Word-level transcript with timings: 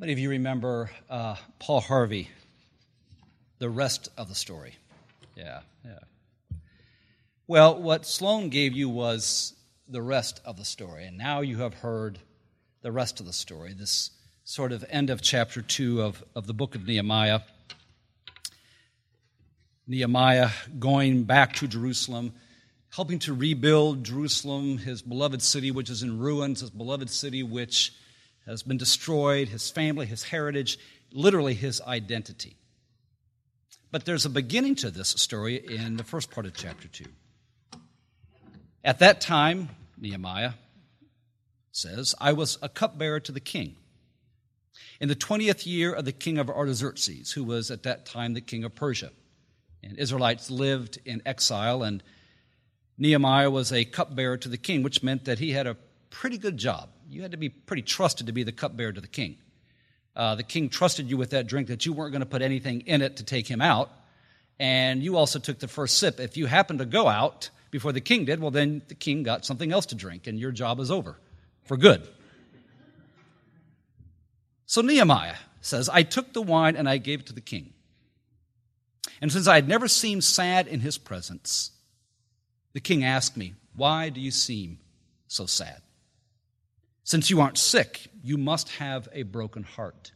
Many 0.00 0.14
of 0.14 0.18
you 0.18 0.30
remember 0.30 0.90
uh, 1.10 1.36
Paul 1.58 1.82
Harvey, 1.82 2.30
the 3.58 3.68
rest 3.68 4.08
of 4.16 4.30
the 4.30 4.34
story. 4.34 4.76
Yeah, 5.36 5.60
yeah. 5.84 5.98
Well, 7.46 7.78
what 7.78 8.06
Sloan 8.06 8.48
gave 8.48 8.72
you 8.72 8.88
was 8.88 9.52
the 9.86 10.00
rest 10.00 10.40
of 10.46 10.56
the 10.56 10.64
story, 10.64 11.04
and 11.04 11.18
now 11.18 11.42
you 11.42 11.58
have 11.58 11.74
heard 11.74 12.18
the 12.80 12.90
rest 12.90 13.20
of 13.20 13.26
the 13.26 13.34
story, 13.34 13.74
this 13.74 14.12
sort 14.42 14.72
of 14.72 14.86
end 14.88 15.10
of 15.10 15.20
chapter 15.20 15.60
2 15.60 16.00
of, 16.00 16.24
of 16.34 16.46
the 16.46 16.54
book 16.54 16.74
of 16.74 16.86
Nehemiah. 16.86 17.40
Nehemiah 19.86 20.48
going 20.78 21.24
back 21.24 21.52
to 21.56 21.68
Jerusalem, 21.68 22.32
helping 22.88 23.18
to 23.18 23.34
rebuild 23.34 24.04
Jerusalem, 24.04 24.78
his 24.78 25.02
beloved 25.02 25.42
city, 25.42 25.70
which 25.70 25.90
is 25.90 26.02
in 26.02 26.18
ruins, 26.18 26.60
his 26.60 26.70
beloved 26.70 27.10
city, 27.10 27.42
which 27.42 27.92
has 28.50 28.62
been 28.62 28.76
destroyed, 28.76 29.48
his 29.48 29.70
family, 29.70 30.06
his 30.06 30.24
heritage, 30.24 30.78
literally 31.12 31.54
his 31.54 31.80
identity. 31.80 32.56
But 33.92 34.04
there's 34.04 34.26
a 34.26 34.30
beginning 34.30 34.74
to 34.76 34.90
this 34.90 35.08
story 35.10 35.56
in 35.56 35.96
the 35.96 36.04
first 36.04 36.30
part 36.30 36.46
of 36.46 36.54
chapter 36.54 36.88
2. 36.88 37.04
At 38.84 38.98
that 39.00 39.20
time, 39.20 39.68
Nehemiah 39.98 40.52
says, 41.72 42.14
I 42.20 42.32
was 42.32 42.58
a 42.62 42.68
cupbearer 42.68 43.20
to 43.20 43.32
the 43.32 43.40
king. 43.40 43.76
In 45.00 45.08
the 45.08 45.16
20th 45.16 45.66
year 45.66 45.92
of 45.92 46.04
the 46.04 46.12
king 46.12 46.38
of 46.38 46.50
Artaxerxes, 46.50 47.32
who 47.32 47.44
was 47.44 47.70
at 47.70 47.84
that 47.84 48.06
time 48.06 48.34
the 48.34 48.40
king 48.40 48.64
of 48.64 48.74
Persia. 48.74 49.10
And 49.82 49.98
Israelites 49.98 50.50
lived 50.50 50.98
in 51.04 51.22
exile, 51.24 51.82
and 51.82 52.02
Nehemiah 52.98 53.50
was 53.50 53.72
a 53.72 53.84
cupbearer 53.84 54.36
to 54.38 54.48
the 54.48 54.58
king, 54.58 54.82
which 54.82 55.02
meant 55.02 55.24
that 55.24 55.38
he 55.38 55.52
had 55.52 55.66
a 55.66 55.76
pretty 56.10 56.36
good 56.36 56.58
job. 56.58 56.90
You 57.10 57.22
had 57.22 57.32
to 57.32 57.36
be 57.36 57.48
pretty 57.48 57.82
trusted 57.82 58.28
to 58.28 58.32
be 58.32 58.44
the 58.44 58.52
cupbearer 58.52 58.92
to 58.92 59.00
the 59.00 59.08
king. 59.08 59.36
Uh, 60.14 60.36
the 60.36 60.44
king 60.44 60.68
trusted 60.68 61.10
you 61.10 61.16
with 61.16 61.30
that 61.30 61.48
drink 61.48 61.66
that 61.66 61.84
you 61.84 61.92
weren't 61.92 62.12
going 62.12 62.20
to 62.20 62.26
put 62.26 62.40
anything 62.40 62.82
in 62.82 63.02
it 63.02 63.16
to 63.16 63.24
take 63.24 63.48
him 63.48 63.60
out. 63.60 63.90
And 64.60 65.02
you 65.02 65.16
also 65.16 65.40
took 65.40 65.58
the 65.58 65.66
first 65.66 65.98
sip. 65.98 66.20
If 66.20 66.36
you 66.36 66.46
happened 66.46 66.78
to 66.78 66.84
go 66.84 67.08
out 67.08 67.50
before 67.72 67.92
the 67.92 68.00
king 68.00 68.26
did, 68.26 68.40
well, 68.40 68.52
then 68.52 68.82
the 68.86 68.94
king 68.94 69.24
got 69.24 69.44
something 69.44 69.72
else 69.72 69.86
to 69.86 69.96
drink, 69.96 70.28
and 70.28 70.38
your 70.38 70.52
job 70.52 70.78
is 70.78 70.90
over 70.90 71.16
for 71.64 71.76
good. 71.76 72.06
So 74.66 74.80
Nehemiah 74.82 75.36
says, 75.60 75.88
I 75.88 76.04
took 76.04 76.32
the 76.32 76.42
wine 76.42 76.76
and 76.76 76.88
I 76.88 76.98
gave 76.98 77.20
it 77.20 77.26
to 77.26 77.32
the 77.32 77.40
king. 77.40 77.72
And 79.20 79.32
since 79.32 79.48
I 79.48 79.56
had 79.56 79.66
never 79.66 79.88
seemed 79.88 80.22
sad 80.22 80.68
in 80.68 80.78
his 80.78 80.96
presence, 80.96 81.72
the 82.72 82.80
king 82.80 83.02
asked 83.02 83.36
me, 83.36 83.54
Why 83.74 84.10
do 84.10 84.20
you 84.20 84.30
seem 84.30 84.78
so 85.26 85.46
sad? 85.46 85.82
Since 87.10 87.28
you 87.28 87.40
aren't 87.40 87.58
sick, 87.58 88.08
you 88.22 88.38
must 88.38 88.68
have 88.76 89.08
a 89.12 89.24
broken 89.24 89.64
heart. 89.64 90.12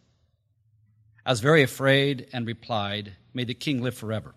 I 1.26 1.32
was 1.32 1.40
very 1.40 1.64
afraid 1.64 2.28
and 2.32 2.46
replied, 2.46 3.16
May 3.32 3.42
the 3.42 3.52
king 3.52 3.82
live 3.82 3.96
forever. 3.96 4.32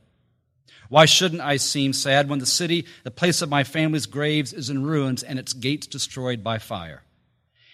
Why 0.90 1.06
shouldn't 1.06 1.42
I 1.42 1.58
seem 1.58 1.94
sad 1.94 2.28
when 2.28 2.40
the 2.40 2.48
city, 2.48 2.88
the 3.04 3.12
place 3.12 3.44
of 3.44 3.50
my 3.50 3.64
family's 3.64 4.08
graves, 4.08 4.54
is 4.54 4.72
in 4.72 4.84
ruins 4.84 5.22
and 5.22 5.38
its 5.38 5.54
gates 5.54 5.86
destroyed 5.86 6.44
by 6.44 6.58
fire? 6.58 7.04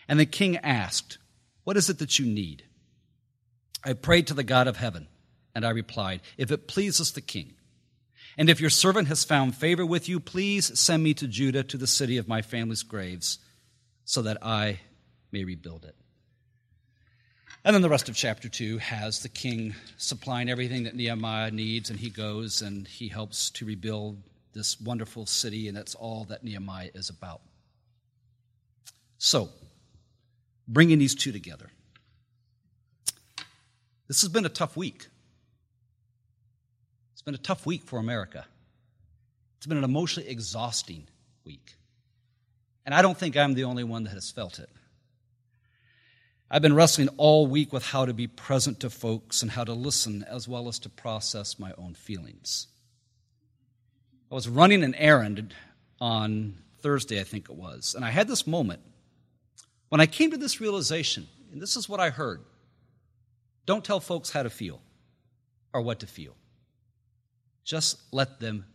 And 0.10 0.20
the 0.20 0.26
king 0.26 0.58
asked, 0.58 1.18
What 1.64 1.78
is 1.78 1.90
it 1.90 2.00
that 2.00 2.20
you 2.20 2.26
need? 2.26 2.64
I 3.86 3.94
prayed 3.94 4.28
to 4.28 4.34
the 4.34 4.44
God 4.44 4.68
of 4.68 4.76
heaven, 4.76 5.08
and 5.56 5.66
I 5.66 5.70
replied, 5.70 6.20
If 6.38 6.52
it 6.52 6.68
pleases 6.68 7.14
the 7.14 7.22
king, 7.22 7.54
and 8.38 8.50
if 8.50 8.60
your 8.60 8.70
servant 8.70 9.08
has 9.08 9.24
found 9.24 9.56
favor 9.56 9.86
with 9.86 10.10
you, 10.10 10.20
please 10.20 10.78
send 10.78 11.04
me 11.04 11.14
to 11.14 11.28
Judah 11.30 11.64
to 11.64 11.78
the 11.78 11.88
city 11.88 12.18
of 12.18 12.28
my 12.28 12.42
family's 12.42 12.84
graves 12.84 13.40
so 14.06 14.22
that 14.24 14.38
I 14.46 14.80
may 15.32 15.44
rebuild 15.44 15.86
it. 15.86 15.96
And 17.66 17.74
then 17.74 17.82
the 17.82 17.90
rest 17.90 18.10
of 18.10 18.16
chapter 18.16 18.50
2 18.50 18.78
has 18.80 19.20
the 19.20 19.30
king 19.30 19.74
supplying 19.98 20.50
everything 20.50 20.84
that 20.84 20.96
Nehemiah 20.96 21.52
needs, 21.52 21.90
and 21.90 21.98
he 21.98 22.10
goes 22.10 22.62
and 22.62 22.88
he 22.88 23.08
helps 23.08 23.50
to 23.52 23.66
rebuild 23.66 24.22
this 24.54 24.80
wonderful 24.82 25.26
city, 25.26 25.68
and 25.68 25.76
that's 25.76 25.96
all 25.96 26.26
that 26.26 26.44
Nehemiah 26.44 26.90
is 26.94 27.10
about. 27.10 27.42
So, 29.18 29.50
bringing 30.68 31.00
these 31.00 31.16
two 31.16 31.32
together. 31.32 31.70
This 34.08 34.22
has 34.22 34.30
been 34.30 34.46
a 34.46 34.50
tough 34.50 34.76
week. 34.76 35.08
It's 37.14 37.22
been 37.22 37.34
a 37.34 37.38
tough 37.38 37.66
week 37.66 37.84
for 37.84 37.98
America. 37.98 38.46
It's 39.58 39.66
been 39.66 39.78
an 39.78 39.86
emotionally 39.86 40.30
exhausting 40.30 41.08
week. 41.46 41.76
And 42.86 42.94
I 42.94 43.02
don't 43.02 43.18
think 43.18 43.38
I'm 43.38 43.54
the 43.54 43.64
only 43.64 43.84
one 43.84 44.04
that 44.04 44.14
has 44.14 44.32
felt 44.32 44.60
it. 44.60 44.70
I've 46.52 46.62
been 46.62 46.76
wrestling 46.76 47.10
all 47.18 47.48
week 47.48 47.74
with 47.74 47.84
how 47.84 48.06
to 48.06 48.14
be 48.14 48.28
present 48.28 48.82
to 48.82 48.90
folks 48.90 49.42
and 49.42 49.50
how 49.50 49.64
to 49.64 49.74
listen 49.74 50.24
as 50.30 50.48
well 50.48 50.68
as 50.68 50.80
to 50.80 50.90
process 50.90 51.58
my 51.58 51.74
own 51.78 51.96
feelings. 51.96 52.68
I 54.32 54.36
was 54.36 54.48
running 54.48 54.84
an 54.84 54.96
errand 54.96 55.54
on 56.00 56.56
Thursday, 56.82 57.20
I 57.20 57.24
think 57.24 57.50
it 57.50 57.56
was, 57.56 57.96
and 57.96 58.04
I 58.04 58.10
had 58.10 58.28
this 58.28 58.46
moment 58.46 58.82
when 59.90 60.02
I 60.02 60.08
came 60.08 60.32
to 60.32 60.38
this 60.38 60.60
realization, 60.60 61.28
and 61.52 61.62
this 61.62 61.76
is 61.76 61.88
what 61.88 62.00
I 62.00 62.10
heard 62.10 62.42
don't 63.66 63.86
tell 63.86 64.00
folks 64.00 64.32
how 64.32 64.44
to 64.44 64.50
feel 64.50 64.82
or 65.72 65.82
what 65.82 66.00
to 66.00 66.08
feel, 66.08 66.36
just 67.64 68.02
let 68.12 68.40
them 68.40 68.66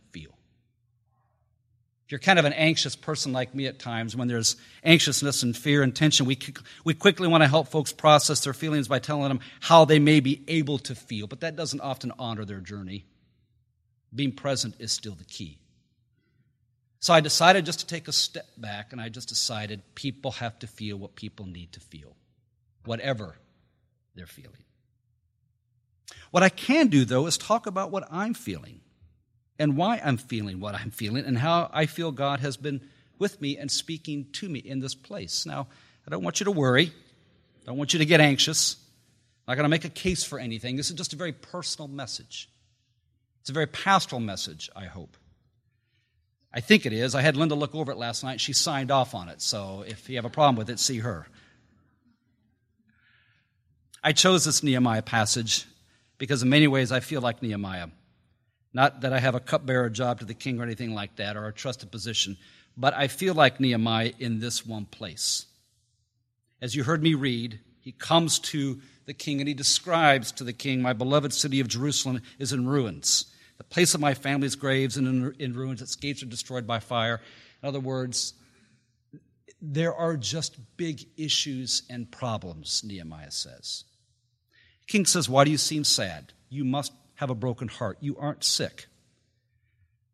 if 2.09 2.13
you're 2.13 2.19
kind 2.21 2.39
of 2.39 2.45
an 2.45 2.53
anxious 2.53 2.95
person 2.95 3.33
like 3.33 3.53
me 3.53 3.67
at 3.67 3.77
times, 3.77 4.15
when 4.15 4.27
there's 4.27 4.55
anxiousness 4.83 5.43
and 5.43 5.55
fear 5.55 5.83
and 5.83 5.95
tension, 5.95 6.25
we, 6.25 6.39
we 6.83 6.95
quickly 6.95 7.27
want 7.27 7.43
to 7.43 7.47
help 7.47 7.67
folks 7.67 7.93
process 7.93 8.43
their 8.43 8.53
feelings 8.55 8.87
by 8.87 8.97
telling 8.97 9.29
them 9.29 9.41
how 9.59 9.85
they 9.85 9.99
may 9.99 10.19
be 10.19 10.43
able 10.47 10.79
to 10.79 10.95
feel, 10.95 11.27
but 11.27 11.41
that 11.41 11.55
doesn't 11.55 11.81
often 11.81 12.11
honor 12.17 12.45
their 12.45 12.61
journey. 12.61 13.05
Being 14.11 14.31
present 14.31 14.73
is 14.79 14.91
still 14.91 15.13
the 15.13 15.23
key. 15.23 15.59
So 16.99 17.13
I 17.13 17.19
decided 17.19 17.67
just 17.67 17.81
to 17.81 17.85
take 17.85 18.07
a 18.07 18.11
step 18.11 18.47
back, 18.57 18.91
and 18.91 18.99
I 18.99 19.09
just 19.09 19.29
decided 19.29 19.83
people 19.93 20.31
have 20.31 20.57
to 20.59 20.67
feel 20.67 20.97
what 20.97 21.13
people 21.13 21.45
need 21.45 21.73
to 21.73 21.79
feel, 21.79 22.15
whatever 22.85 23.35
they're 24.15 24.25
feeling. 24.25 24.63
What 26.31 26.41
I 26.41 26.49
can 26.49 26.87
do, 26.87 27.05
though, 27.05 27.27
is 27.27 27.37
talk 27.37 27.67
about 27.67 27.91
what 27.91 28.07
I'm 28.09 28.33
feeling 28.33 28.81
and 29.59 29.75
why 29.75 30.01
I'm 30.03 30.17
feeling 30.17 30.59
what 30.59 30.73
I'm 30.73 30.89
feeling 30.89 31.25
and 31.25 31.37
how 31.37 31.69
I 31.71 31.85
feel 31.85 32.11
God 32.11 32.39
has 32.39 32.57
been 32.57 32.81
with 33.19 33.39
me 33.41 33.57
and 33.57 33.69
speaking 33.69 34.27
to 34.33 34.47
me 34.47 34.59
in 34.59 34.79
this 34.79 34.95
place. 34.95 35.45
Now, 35.45 35.67
I 36.07 36.09
don't 36.09 36.23
want 36.23 36.39
you 36.39 36.45
to 36.45 36.51
worry. 36.51 36.87
I 36.87 37.65
don't 37.65 37.77
want 37.77 37.93
you 37.93 37.99
to 37.99 38.05
get 38.05 38.21
anxious. 38.21 38.77
I'm 39.45 39.51
not 39.51 39.55
going 39.55 39.65
to 39.65 39.69
make 39.69 39.85
a 39.85 39.89
case 39.89 40.23
for 40.23 40.39
anything. 40.39 40.77
This 40.77 40.89
is 40.89 40.95
just 40.95 41.13
a 41.13 41.17
very 41.17 41.33
personal 41.33 41.87
message. 41.87 42.49
It's 43.41 43.49
a 43.49 43.53
very 43.53 43.67
pastoral 43.67 44.21
message, 44.21 44.69
I 44.75 44.85
hope. 44.85 45.17
I 46.53 46.61
think 46.61 46.85
it 46.85 46.93
is. 46.93 47.13
I 47.13 47.21
had 47.21 47.37
Linda 47.37 47.55
look 47.55 47.75
over 47.75 47.91
it 47.91 47.97
last 47.97 48.23
night. 48.23 48.41
She 48.41 48.53
signed 48.53 48.89
off 48.89 49.13
on 49.13 49.29
it. 49.29 49.41
So 49.41 49.83
if 49.87 50.09
you 50.09 50.15
have 50.15 50.25
a 50.25 50.29
problem 50.29 50.55
with 50.55 50.69
it, 50.69 50.79
see 50.79 50.99
her. 50.99 51.27
I 54.03 54.13
chose 54.13 54.45
this 54.45 54.63
Nehemiah 54.63 55.01
passage 55.01 55.65
because, 56.17 56.41
in 56.41 56.49
many 56.49 56.67
ways, 56.67 56.91
I 56.91 57.01
feel 57.01 57.21
like 57.21 57.41
Nehemiah. 57.41 57.89
Not 58.73 59.01
that 59.01 59.13
I 59.13 59.19
have 59.19 59.35
a 59.35 59.39
cupbearer 59.39 59.89
job 59.89 60.19
to 60.19 60.25
the 60.25 60.33
king 60.33 60.59
or 60.59 60.63
anything 60.63 60.93
like 60.93 61.15
that, 61.15 61.35
or 61.35 61.47
a 61.47 61.53
trusted 61.53 61.91
position, 61.91 62.37
but 62.77 62.93
I 62.93 63.07
feel 63.07 63.33
like 63.33 63.59
Nehemiah 63.59 64.13
in 64.19 64.39
this 64.39 64.65
one 64.65 64.85
place. 64.85 65.45
As 66.61 66.75
you 66.75 66.83
heard 66.83 67.01
me 67.01 67.13
read, 67.13 67.59
he 67.81 67.91
comes 67.91 68.39
to 68.39 68.79
the 69.05 69.13
king 69.13 69.39
and 69.39 69.47
he 69.47 69.53
describes 69.53 70.31
to 70.33 70.43
the 70.43 70.53
king, 70.53 70.81
My 70.81 70.93
beloved 70.93 71.33
city 71.33 71.59
of 71.59 71.67
Jerusalem 71.67 72.21
is 72.37 72.53
in 72.53 72.67
ruins. 72.67 73.25
The 73.57 73.63
place 73.63 73.93
of 73.93 74.01
my 74.01 74.13
family's 74.13 74.55
graves 74.55 74.97
is 74.97 75.05
in, 75.05 75.33
in 75.39 75.53
ruins, 75.53 75.81
its 75.81 75.95
gates 75.95 76.21
are 76.21 76.27
destroyed 76.27 76.67
by 76.67 76.79
fire. 76.79 77.19
In 77.61 77.67
other 77.67 77.79
words, 77.79 78.33
there 79.61 79.93
are 79.93 80.15
just 80.15 80.57
big 80.77 81.05
issues 81.17 81.83
and 81.89 82.09
problems, 82.09 82.83
Nehemiah 82.85 83.31
says. 83.31 83.83
king 84.87 85.05
says, 85.05 85.27
Why 85.27 85.43
do 85.43 85.51
you 85.51 85.57
seem 85.57 85.83
sad? 85.83 86.33
You 86.49 86.63
must 86.63 86.93
have 87.19 87.29
a 87.29 87.35
broken 87.35 87.67
heart. 87.67 87.97
You 87.99 88.15
aren't 88.17 88.45
sick. 88.45 88.87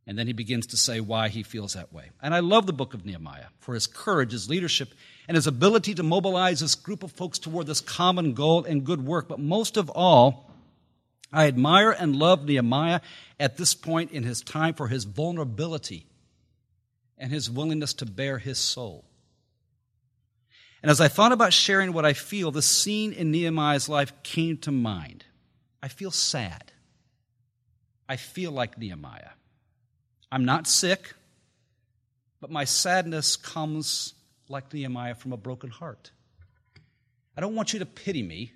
And 0.07 0.17
then 0.17 0.25
he 0.25 0.33
begins 0.33 0.65
to 0.67 0.77
say 0.77 0.99
why 0.99 1.29
he 1.29 1.43
feels 1.43 1.73
that 1.73 1.93
way. 1.93 2.09
And 2.19 2.33
I 2.33 2.39
love 2.39 2.65
the 2.65 2.73
book 2.73 2.95
of 2.95 3.05
Nehemiah 3.05 3.49
for 3.59 3.75
his 3.75 3.85
courage, 3.85 4.31
his 4.31 4.49
leadership, 4.49 4.89
and 5.27 5.35
his 5.35 5.45
ability 5.45 5.93
to 5.95 6.03
mobilize 6.03 6.61
this 6.61 6.73
group 6.73 7.03
of 7.03 7.11
folks 7.11 7.37
toward 7.37 7.67
this 7.67 7.79
common 7.79 8.33
goal 8.33 8.65
and 8.65 8.83
good 8.83 9.05
work. 9.05 9.27
But 9.27 9.39
most 9.39 9.77
of 9.77 9.91
all, 9.91 10.49
I 11.31 11.45
admire 11.45 11.91
and 11.91 12.15
love 12.15 12.43
Nehemiah 12.43 13.01
at 13.39 13.57
this 13.57 13.75
point 13.75 14.11
in 14.11 14.23
his 14.23 14.41
time 14.41 14.73
for 14.73 14.87
his 14.87 15.03
vulnerability 15.03 16.07
and 17.19 17.31
his 17.31 17.51
willingness 17.51 17.93
to 17.95 18.07
bare 18.07 18.39
his 18.39 18.57
soul. 18.57 19.05
And 20.81 20.89
as 20.89 20.99
I 20.99 21.07
thought 21.07 21.33
about 21.33 21.53
sharing 21.53 21.93
what 21.93 22.03
I 22.05 22.13
feel, 22.13 22.49
the 22.49 22.63
scene 22.63 23.13
in 23.13 23.29
Nehemiah's 23.29 23.87
life 23.87 24.11
came 24.23 24.57
to 24.57 24.71
mind. 24.71 25.25
I 25.83 25.87
feel 25.87 26.09
sad. 26.09 26.71
I 28.07 28.17
feel 28.17 28.51
like 28.51 28.77
Nehemiah. 28.77 29.31
I'm 30.31 30.45
not 30.45 30.67
sick, 30.67 31.13
but 32.41 32.51
my 32.51 32.65
sadness 32.65 33.35
comes 33.35 34.13
like 34.49 34.73
Nehemiah 34.73 35.15
from 35.15 35.33
a 35.33 35.37
broken 35.37 35.69
heart. 35.69 36.11
I 37.37 37.41
don't 37.41 37.55
want 37.55 37.73
you 37.73 37.79
to 37.79 37.85
pity 37.85 38.21
me. 38.21 38.53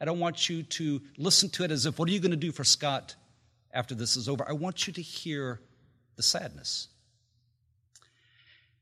I 0.00 0.04
don't 0.04 0.18
want 0.18 0.48
you 0.48 0.62
to 0.62 1.00
listen 1.16 1.48
to 1.50 1.64
it 1.64 1.70
as 1.70 1.86
if, 1.86 1.98
what 1.98 2.08
are 2.08 2.12
you 2.12 2.20
going 2.20 2.32
to 2.32 2.36
do 2.36 2.52
for 2.52 2.64
Scott 2.64 3.14
after 3.72 3.94
this 3.94 4.16
is 4.16 4.28
over? 4.28 4.44
I 4.48 4.52
want 4.52 4.86
you 4.86 4.92
to 4.94 5.02
hear 5.02 5.60
the 6.16 6.22
sadness. 6.22 6.88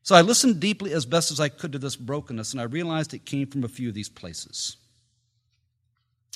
So 0.03 0.17
I 0.17 0.23
listened 0.23 0.59
deeply 0.59 0.93
as 0.93 1.07
best 1.07 1.31
as 1.31 1.39
I 1.39 1.49
could 1.49 1.73
to 1.73 1.79
this 1.79 1.97
brokenness, 1.97 2.53
and 2.53 2.61
I 2.61 2.65
realized 2.65 3.15
it 3.15 3.25
came 3.25 3.47
from 3.47 3.63
a 3.63 3.69
few 3.69 3.89
of 3.89 3.95
these 3.95 4.09
places. 4.09 4.77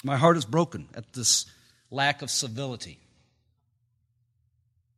My 0.04 0.16
heart 0.16 0.36
is 0.36 0.44
broken 0.44 0.88
at 0.94 1.14
this 1.14 1.46
lack 1.90 2.22
of 2.22 2.30
civility 2.30 3.00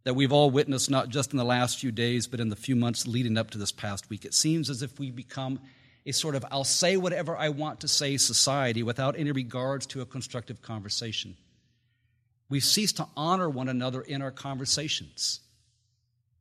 that 0.08 0.14
we've 0.14 0.32
all 0.32 0.50
witnessed, 0.50 0.90
not 0.90 1.10
just 1.10 1.32
in 1.32 1.36
the 1.36 1.44
last 1.44 1.78
few 1.78 1.92
days, 1.92 2.26
but 2.26 2.40
in 2.40 2.48
the 2.48 2.56
few 2.56 2.74
months 2.74 3.06
leading 3.06 3.36
up 3.36 3.50
to 3.50 3.58
this 3.58 3.72
past 3.72 4.08
week. 4.08 4.24
It 4.24 4.32
seems 4.32 4.70
as 4.70 4.80
if 4.80 4.98
we 4.98 5.10
become 5.10 5.60
a 6.06 6.12
sort 6.12 6.34
of 6.34 6.46
I'll 6.50 6.64
say 6.64 6.96
whatever 6.96 7.36
I 7.36 7.50
want 7.50 7.80
to 7.80 7.88
say 7.88 8.16
society 8.16 8.82
without 8.82 9.18
any 9.18 9.32
regards 9.32 9.84
to 9.88 10.00
a 10.00 10.06
constructive 10.06 10.62
conversation. 10.62 11.36
We've 12.48 12.64
ceased 12.64 12.96
to 12.96 13.06
honor 13.18 13.50
one 13.50 13.68
another 13.68 14.00
in 14.00 14.22
our 14.22 14.30
conversations. 14.30 15.40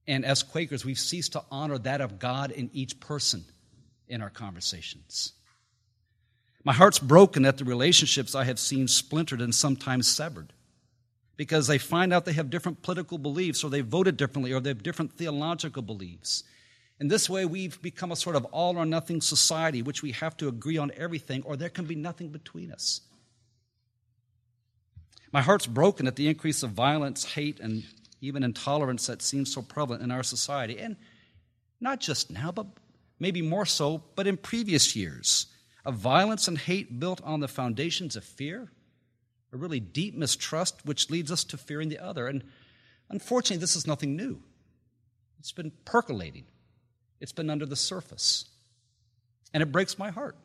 And 0.07 0.23
as 0.23 0.43
Quakers, 0.43 0.85
we've 0.85 0.97
ceased 0.97 1.33
to 1.33 1.43
honor 1.51 1.77
that 1.79 1.99
of 1.99 2.19
God 2.19 2.51
in 2.51 2.69
each 2.71 3.01
person 3.01 3.43
in 4.07 4.21
our 4.21 4.29
conversations. 4.29 5.33
My 6.63 6.71
heart's 6.71 6.99
broken 6.99 7.43
at 7.43 7.57
the 7.57 7.65
relationships 7.65 8.33
I 8.33 8.45
have 8.45 8.59
seen 8.59 8.87
splintered 8.87 9.41
and 9.41 9.53
sometimes 9.53 10.07
severed 10.07 10.53
because 11.37 11.67
they 11.67 11.77
find 11.77 12.11
out 12.11 12.25
they 12.25 12.33
have 12.33 12.49
different 12.49 12.81
political 12.81 13.17
beliefs 13.17 13.63
or 13.63 13.69
they 13.69 13.81
voted 13.81 14.17
differently 14.17 14.51
or 14.51 14.59
they 14.59 14.71
have 14.71 14.83
different 14.83 15.13
theological 15.13 15.83
beliefs. 15.83 16.43
In 16.99 17.07
this 17.07 17.29
way, 17.29 17.45
we've 17.45 17.79
become 17.81 18.11
a 18.11 18.15
sort 18.15 18.35
of 18.35 18.45
all 18.45 18.75
or 18.75 18.85
nothing 18.85 19.21
society, 19.21 19.83
which 19.83 20.01
we 20.01 20.11
have 20.13 20.35
to 20.37 20.47
agree 20.47 20.77
on 20.77 20.91
everything, 20.97 21.43
or 21.43 21.55
there 21.55 21.69
can 21.69 21.85
be 21.85 21.95
nothing 21.95 22.29
between 22.29 22.71
us. 22.71 23.01
My 25.31 25.41
heart's 25.41 25.67
broken 25.67 26.07
at 26.07 26.15
the 26.15 26.27
increase 26.27 26.63
of 26.63 26.71
violence, 26.71 27.23
hate, 27.23 27.59
and 27.59 27.83
even 28.19 28.43
intolerance 28.43 29.05
that 29.05 29.21
seems 29.21 29.53
so 29.53 29.61
prevalent 29.61 30.01
in 30.01 30.09
our 30.09 30.23
society. 30.23 30.79
And 30.79 30.95
not 31.79 31.99
just 31.99 32.31
now, 32.31 32.51
but 32.51 32.65
maybe 33.19 33.43
more 33.43 33.65
so, 33.65 34.03
but 34.15 34.25
in 34.25 34.37
previous 34.37 34.95
years. 34.95 35.45
Of 35.85 35.95
violence 35.95 36.47
and 36.47 36.57
hate 36.57 36.99
built 36.99 37.21
on 37.23 37.39
the 37.39 37.47
foundations 37.47 38.15
of 38.15 38.23
fear, 38.23 38.71
a 39.53 39.57
really 39.57 39.79
deep 39.79 40.15
mistrust, 40.15 40.85
which 40.85 41.09
leads 41.09 41.31
us 41.31 41.43
to 41.45 41.57
fearing 41.57 41.89
the 41.89 41.99
other. 41.99 42.27
And 42.27 42.43
unfortunately, 43.09 43.61
this 43.61 43.75
is 43.75 43.87
nothing 43.87 44.15
new. 44.15 44.41
It's 45.39 45.51
been 45.51 45.71
percolating, 45.85 46.45
it's 47.19 47.31
been 47.31 47.49
under 47.49 47.65
the 47.65 47.75
surface. 47.75 48.45
And 49.53 49.63
it 49.63 49.71
breaks 49.71 49.97
my 49.97 50.09
heart. 50.09 50.35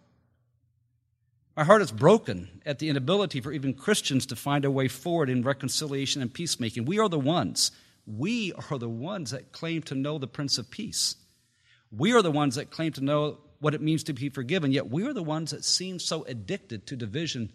My 1.56 1.64
heart 1.64 1.82
is 1.82 1.92
broken 1.92 2.62
at 2.64 2.78
the 2.78 2.88
inability 2.88 3.40
for 3.40 3.52
even 3.52 3.74
Christians 3.74 4.24
to 4.26 4.36
find 4.36 4.64
a 4.64 4.70
way 4.70 4.88
forward 4.88 5.28
in 5.28 5.42
reconciliation 5.42 6.22
and 6.22 6.32
peacemaking. 6.32 6.86
We 6.86 6.98
are 6.98 7.08
the 7.08 7.18
ones, 7.18 7.72
we 8.06 8.52
are 8.70 8.78
the 8.78 8.88
ones 8.88 9.32
that 9.32 9.52
claim 9.52 9.82
to 9.82 9.94
know 9.94 10.18
the 10.18 10.26
Prince 10.26 10.56
of 10.56 10.70
Peace. 10.70 11.16
We 11.90 12.14
are 12.14 12.22
the 12.22 12.30
ones 12.30 12.54
that 12.54 12.70
claim 12.70 12.92
to 12.92 13.04
know 13.04 13.38
what 13.60 13.74
it 13.74 13.82
means 13.82 14.02
to 14.04 14.12
be 14.12 14.28
forgiven, 14.28 14.72
yet 14.72 14.90
we 14.90 15.06
are 15.06 15.12
the 15.12 15.22
ones 15.22 15.50
that 15.50 15.64
seem 15.64 15.98
so 15.98 16.24
addicted 16.24 16.86
to 16.86 16.96
division 16.96 17.52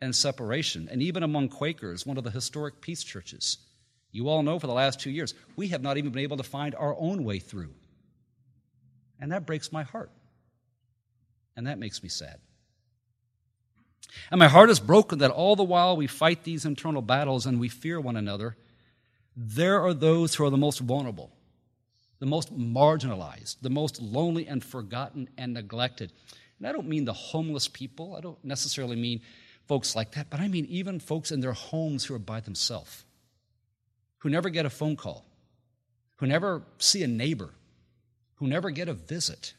and 0.00 0.14
separation. 0.14 0.88
And 0.90 1.02
even 1.02 1.22
among 1.22 1.48
Quakers, 1.48 2.06
one 2.06 2.18
of 2.18 2.24
the 2.24 2.30
historic 2.30 2.80
peace 2.80 3.02
churches, 3.02 3.58
you 4.10 4.28
all 4.28 4.42
know 4.42 4.58
for 4.58 4.66
the 4.66 4.72
last 4.72 5.00
two 5.00 5.10
years, 5.10 5.34
we 5.56 5.68
have 5.68 5.82
not 5.82 5.98
even 5.98 6.10
been 6.10 6.22
able 6.22 6.36
to 6.38 6.42
find 6.42 6.74
our 6.74 6.96
own 6.98 7.24
way 7.24 7.38
through. 7.38 7.74
And 9.20 9.32
that 9.32 9.46
breaks 9.46 9.72
my 9.72 9.82
heart. 9.82 10.10
And 11.56 11.66
that 11.66 11.78
makes 11.78 12.02
me 12.02 12.08
sad. 12.08 12.38
And 14.30 14.38
my 14.38 14.48
heart 14.48 14.70
is 14.70 14.80
broken 14.80 15.18
that 15.18 15.30
all 15.30 15.56
the 15.56 15.64
while 15.64 15.96
we 15.96 16.06
fight 16.06 16.44
these 16.44 16.64
internal 16.64 17.02
battles 17.02 17.46
and 17.46 17.60
we 17.60 17.68
fear 17.68 18.00
one 18.00 18.16
another, 18.16 18.56
there 19.36 19.82
are 19.82 19.94
those 19.94 20.34
who 20.34 20.44
are 20.44 20.50
the 20.50 20.56
most 20.56 20.80
vulnerable, 20.80 21.30
the 22.18 22.26
most 22.26 22.56
marginalized, 22.56 23.56
the 23.60 23.70
most 23.70 24.00
lonely 24.00 24.46
and 24.46 24.64
forgotten 24.64 25.28
and 25.36 25.54
neglected. 25.54 26.12
And 26.58 26.66
I 26.66 26.72
don't 26.72 26.88
mean 26.88 27.04
the 27.04 27.12
homeless 27.12 27.68
people, 27.68 28.16
I 28.16 28.20
don't 28.20 28.42
necessarily 28.44 28.96
mean 28.96 29.20
folks 29.68 29.94
like 29.94 30.12
that, 30.12 30.30
but 30.30 30.40
I 30.40 30.48
mean 30.48 30.64
even 30.66 30.98
folks 30.98 31.30
in 31.30 31.40
their 31.40 31.52
homes 31.52 32.06
who 32.06 32.14
are 32.14 32.18
by 32.18 32.40
themselves, 32.40 33.04
who 34.18 34.30
never 34.30 34.48
get 34.48 34.66
a 34.66 34.70
phone 34.70 34.96
call, 34.96 35.24
who 36.16 36.26
never 36.26 36.62
see 36.78 37.02
a 37.02 37.06
neighbor, 37.06 37.50
who 38.36 38.48
never 38.48 38.70
get 38.70 38.88
a 38.88 38.94
visit. 38.94 39.54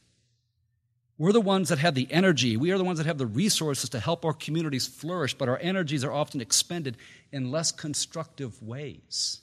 We're 1.18 1.32
the 1.32 1.42
ones 1.42 1.70
that 1.70 1.80
have 1.80 1.96
the 1.96 2.08
energy. 2.12 2.58
We 2.58 2.72
are 2.72 2.78
the 2.78 2.84
ones 2.84 2.98
that 2.98 3.06
have 3.06 3.18
the 3.18 3.26
resources 3.28 3.90
to 3.92 4.00
help 4.00 4.26
our 4.26 4.34
communities 4.34 4.88
flourish, 4.88 5.34
but 5.34 5.50
our 5.50 5.60
energies 5.60 6.04
are 6.04 6.12
often 6.12 6.42
expended 6.42 6.98
in 7.32 7.52
less 7.52 7.72
constructive 7.72 8.62
ways. 8.64 9.42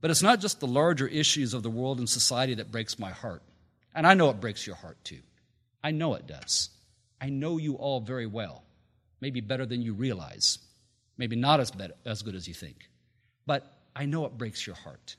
But 0.00 0.10
it's 0.10 0.22
not 0.22 0.40
just 0.40 0.60
the 0.60 0.66
larger 0.66 1.08
issues 1.08 1.54
of 1.54 1.62
the 1.62 1.70
world 1.70 1.98
and 1.98 2.08
society 2.08 2.54
that 2.54 2.70
breaks 2.70 2.98
my 2.98 3.10
heart. 3.10 3.42
And 3.94 4.06
I 4.06 4.14
know 4.14 4.30
it 4.30 4.40
breaks 4.40 4.66
your 4.66 4.76
heart 4.76 5.02
too. 5.02 5.20
I 5.82 5.90
know 5.90 6.14
it 6.14 6.26
does. 6.26 6.70
I 7.20 7.30
know 7.30 7.56
you 7.56 7.74
all 7.74 8.00
very 8.00 8.26
well 8.26 8.62
maybe 9.20 9.40
better 9.40 9.66
than 9.66 9.82
you 9.82 9.94
realize, 9.94 10.58
maybe 11.16 11.36
not 11.36 11.60
as, 11.60 11.72
as 12.04 12.22
good 12.22 12.34
as 12.34 12.46
you 12.46 12.54
think. 12.54 12.88
But 13.46 13.70
I 13.94 14.06
know 14.06 14.24
it 14.26 14.38
breaks 14.38 14.66
your 14.66 14.76
heart. 14.76 15.16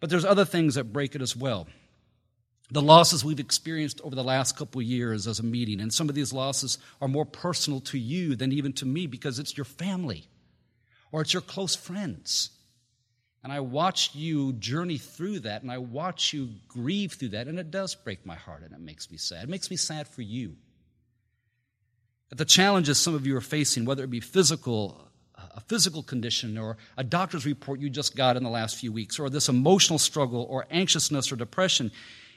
But 0.00 0.10
there's 0.10 0.24
other 0.24 0.44
things 0.44 0.74
that 0.74 0.92
break 0.92 1.14
it 1.14 1.22
as 1.22 1.36
well. 1.36 1.66
The 2.70 2.82
losses 2.82 3.24
we've 3.24 3.40
experienced 3.40 4.00
over 4.02 4.14
the 4.14 4.24
last 4.24 4.56
couple 4.56 4.80
of 4.80 4.86
years 4.86 5.26
as 5.26 5.38
a 5.38 5.44
meeting, 5.44 5.80
and 5.80 5.92
some 5.92 6.08
of 6.08 6.14
these 6.14 6.32
losses 6.32 6.78
are 7.00 7.08
more 7.08 7.26
personal 7.26 7.80
to 7.80 7.98
you 7.98 8.34
than 8.34 8.52
even 8.52 8.72
to 8.74 8.86
me 8.86 9.06
because 9.06 9.38
it's 9.38 9.56
your 9.56 9.64
family 9.64 10.24
or 11.10 11.20
it's 11.20 11.32
your 11.32 11.42
close 11.42 11.76
friends. 11.76 12.50
And 13.44 13.52
I 13.52 13.60
watch 13.60 14.14
you 14.14 14.52
journey 14.54 14.98
through 14.98 15.40
that, 15.40 15.62
and 15.62 15.70
I 15.70 15.78
watch 15.78 16.32
you 16.32 16.50
grieve 16.68 17.12
through 17.12 17.30
that, 17.30 17.48
and 17.48 17.58
it 17.58 17.70
does 17.70 17.94
break 17.94 18.24
my 18.24 18.36
heart, 18.36 18.62
and 18.62 18.72
it 18.72 18.80
makes 18.80 19.10
me 19.10 19.18
sad. 19.18 19.44
It 19.44 19.48
makes 19.50 19.70
me 19.70 19.76
sad 19.76 20.08
for 20.08 20.22
you 20.22 20.56
the 22.38 22.44
challenges 22.44 22.98
some 22.98 23.14
of 23.14 23.26
you 23.26 23.36
are 23.36 23.42
facing, 23.42 23.84
whether 23.84 24.04
it 24.04 24.10
be 24.10 24.20
physical, 24.20 25.08
a 25.36 25.60
physical 25.60 26.02
condition, 26.02 26.56
or 26.56 26.76
a 26.96 27.04
doctor's 27.04 27.44
report 27.44 27.78
you 27.78 27.90
just 27.90 28.16
got 28.16 28.36
in 28.36 28.42
the 28.42 28.50
last 28.50 28.76
few 28.76 28.92
weeks, 28.92 29.18
or 29.18 29.28
this 29.28 29.48
emotional 29.48 29.98
struggle, 29.98 30.46
or 30.48 30.66
anxiousness, 30.70 31.30
or 31.30 31.36
depression, 31.36 31.90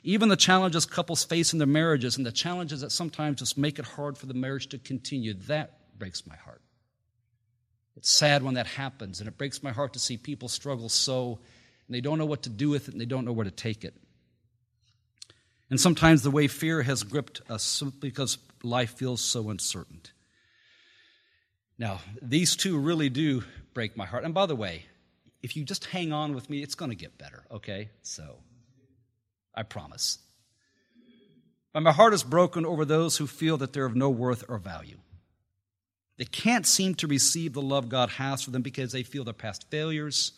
even 0.03 0.29
the 0.29 0.35
challenges 0.35 0.85
couples 0.85 1.23
face 1.23 1.53
in 1.53 1.59
their 1.59 1.67
marriages, 1.67 2.17
and 2.17 2.25
the 2.25 2.31
challenges 2.31 2.81
that 2.81 2.91
sometimes 2.91 3.39
just 3.39 3.57
make 3.57 3.79
it 3.79 3.85
hard 3.85 4.17
for 4.17 4.25
the 4.25 4.33
marriage 4.33 4.67
to 4.67 4.77
continue, 4.77 5.33
that 5.33 5.97
breaks 5.97 6.27
my 6.27 6.35
heart. 6.35 6.61
It's 7.95 8.11
sad 8.11 8.43
when 8.43 8.55
that 8.55 8.67
happens, 8.67 9.19
and 9.21 9.29
it 9.29 9.37
breaks 9.37 9.63
my 9.63 9.71
heart 9.71 9.93
to 9.93 9.99
see 9.99 10.17
people 10.17 10.49
struggle 10.49 10.89
so, 10.89 11.39
and 11.87 11.95
they 11.95 12.01
don't 12.01 12.17
know 12.17 12.25
what 12.25 12.43
to 12.43 12.49
do 12.49 12.69
with 12.69 12.89
it, 12.89 12.91
and 12.91 12.99
they 12.99 13.05
don't 13.05 13.23
know 13.23 13.31
where 13.31 13.45
to 13.45 13.51
take 13.51 13.85
it. 13.85 13.95
And 15.69 15.79
sometimes 15.79 16.21
the 16.21 16.31
way 16.31 16.47
fear 16.47 16.83
has 16.83 17.03
gripped 17.03 17.41
us 17.49 17.81
because 17.99 18.37
life 18.61 18.91
feels 18.91 19.21
so 19.21 19.49
uncertain. 19.49 20.01
Now, 21.77 22.01
these 22.21 22.55
two 22.55 22.77
really 22.77 23.09
do 23.09 23.43
break 23.73 23.97
my 23.97 24.05
heart. 24.05 24.23
And 24.23 24.33
by 24.33 24.45
the 24.45 24.55
way, 24.55 24.85
if 25.41 25.55
you 25.55 25.63
just 25.63 25.85
hang 25.85 26.13
on 26.13 26.33
with 26.33 26.49
me, 26.49 26.61
it's 26.61 26.75
going 26.75 26.91
to 26.91 26.95
get 26.95 27.17
better, 27.17 27.43
okay? 27.51 27.89
So, 28.03 28.37
I 29.53 29.63
promise. 29.63 30.19
But 31.73 31.83
my 31.83 31.91
heart 31.91 32.13
is 32.13 32.23
broken 32.23 32.65
over 32.65 32.85
those 32.85 33.17
who 33.17 33.27
feel 33.27 33.57
that 33.57 33.73
they're 33.73 33.85
of 33.85 33.95
no 33.95 34.09
worth 34.09 34.45
or 34.47 34.57
value. 34.57 34.97
They 36.17 36.25
can't 36.25 36.65
seem 36.65 36.95
to 36.95 37.07
receive 37.07 37.53
the 37.53 37.61
love 37.61 37.89
God 37.89 38.11
has 38.11 38.43
for 38.43 38.51
them 38.51 38.61
because 38.61 38.93
they 38.93 39.03
feel 39.03 39.25
their 39.25 39.33
past 39.33 39.69
failures 39.69 40.31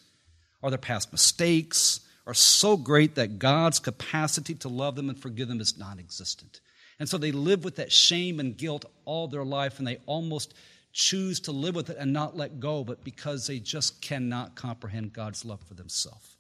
or 0.62 0.72
their 0.72 0.80
past 0.80 1.12
mistakes 1.12 2.00
are 2.28 2.34
so 2.34 2.76
great 2.78 3.16
that 3.16 3.40
God's 3.40 3.80
capacity 3.80 4.54
to 4.56 4.68
love 4.68 4.96
them 4.96 5.10
and 5.10 5.18
forgive 5.20 5.48
them 5.48 5.62
is 5.62 5.78
non 5.78 5.98
existent. 5.98 6.60
And 7.00 7.08
so 7.08 7.18
they 7.18 7.32
live 7.32 7.64
with 7.64 7.78
that 7.78 7.92
shame 7.92 8.40
and 8.40 8.58
guilt 8.58 8.86
all 9.06 9.28
their 9.28 9.46
life, 9.46 9.80
and 9.80 9.88
they 9.88 9.98
almost 10.06 10.54
choose 10.92 11.40
to 11.42 11.52
live 11.52 11.76
with 11.76 11.90
it 11.90 11.98
and 11.98 12.12
not 12.12 12.36
let 12.36 12.60
go, 12.60 12.84
but 12.84 13.04
because 13.04 13.48
they 13.48 13.60
just 13.60 14.02
cannot 14.02 14.56
comprehend 14.56 15.14
God's 15.14 15.46
love 15.46 15.62
for 15.62 15.74
themselves. 15.74 16.36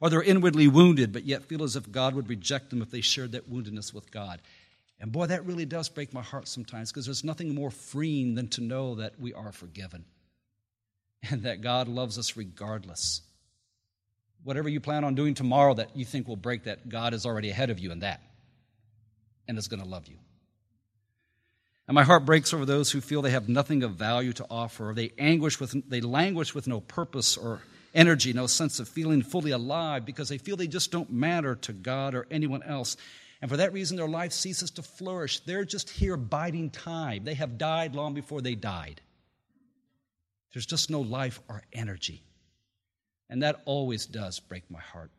Or 0.00 0.10
they're 0.10 0.22
inwardly 0.22 0.68
wounded, 0.68 1.12
but 1.12 1.24
yet 1.24 1.44
feel 1.44 1.62
as 1.62 1.76
if 1.76 1.90
God 1.90 2.14
would 2.14 2.28
reject 2.28 2.70
them 2.70 2.82
if 2.82 2.90
they 2.90 3.00
shared 3.00 3.32
that 3.32 3.50
woundedness 3.50 3.94
with 3.94 4.10
God. 4.10 4.42
And 5.00 5.12
boy, 5.12 5.26
that 5.26 5.46
really 5.46 5.66
does 5.66 5.88
break 5.88 6.12
my 6.12 6.22
heart 6.22 6.48
sometimes 6.48 6.90
because 6.90 7.06
there's 7.06 7.24
nothing 7.24 7.54
more 7.54 7.70
freeing 7.70 8.34
than 8.34 8.48
to 8.48 8.60
know 8.60 8.96
that 8.96 9.18
we 9.18 9.32
are 9.32 9.52
forgiven 9.52 10.04
and 11.30 11.44
that 11.44 11.62
God 11.62 11.88
loves 11.88 12.18
us 12.18 12.36
regardless. 12.36 13.22
Whatever 14.44 14.68
you 14.68 14.78
plan 14.78 15.04
on 15.04 15.14
doing 15.14 15.34
tomorrow 15.34 15.74
that 15.74 15.96
you 15.96 16.04
think 16.04 16.28
will 16.28 16.36
break 16.36 16.64
that, 16.64 16.88
God 16.88 17.14
is 17.14 17.26
already 17.26 17.50
ahead 17.50 17.70
of 17.70 17.78
you 17.78 17.90
in 17.90 18.00
that 18.00 18.20
and 19.48 19.58
is 19.58 19.68
going 19.68 19.82
to 19.82 19.88
love 19.88 20.06
you. 20.06 20.16
And 21.88 21.94
my 21.94 22.04
heart 22.04 22.24
breaks 22.24 22.54
over 22.54 22.64
those 22.64 22.90
who 22.90 23.00
feel 23.00 23.22
they 23.22 23.30
have 23.30 23.48
nothing 23.48 23.82
of 23.82 23.92
value 23.92 24.32
to 24.34 24.46
offer, 24.50 24.90
or 24.90 24.94
they 24.94 25.12
anguish 25.18 25.60
with 25.60 25.88
they 25.88 26.00
languish 26.00 26.54
with 26.54 26.66
no 26.66 26.80
purpose 26.80 27.36
or 27.36 27.60
energy, 27.94 28.32
no 28.32 28.46
sense 28.46 28.80
of 28.80 28.88
feeling 28.88 29.22
fully 29.22 29.50
alive 29.50 30.04
because 30.04 30.28
they 30.28 30.38
feel 30.38 30.56
they 30.56 30.66
just 30.66 30.90
don't 30.90 31.10
matter 31.10 31.54
to 31.56 31.72
God 31.72 32.14
or 32.14 32.26
anyone 32.30 32.62
else. 32.62 32.96
And 33.40 33.50
for 33.50 33.58
that 33.58 33.74
reason, 33.74 33.98
their 33.98 34.08
life 34.08 34.32
ceases 34.32 34.70
to 34.72 34.82
flourish. 34.82 35.40
They're 35.40 35.66
just 35.66 35.90
here 35.90 36.16
biding 36.16 36.70
time. 36.70 37.24
They 37.24 37.34
have 37.34 37.58
died 37.58 37.94
long 37.94 38.14
before 38.14 38.40
they 38.40 38.54
died. 38.54 39.02
There's 40.54 40.66
just 40.66 40.90
no 40.90 41.00
life 41.00 41.40
or 41.48 41.62
energy. 41.72 42.22
And 43.28 43.42
that 43.42 43.62
always 43.64 44.06
does 44.06 44.40
break 44.40 44.70
my 44.70 44.80
heart 44.80 45.10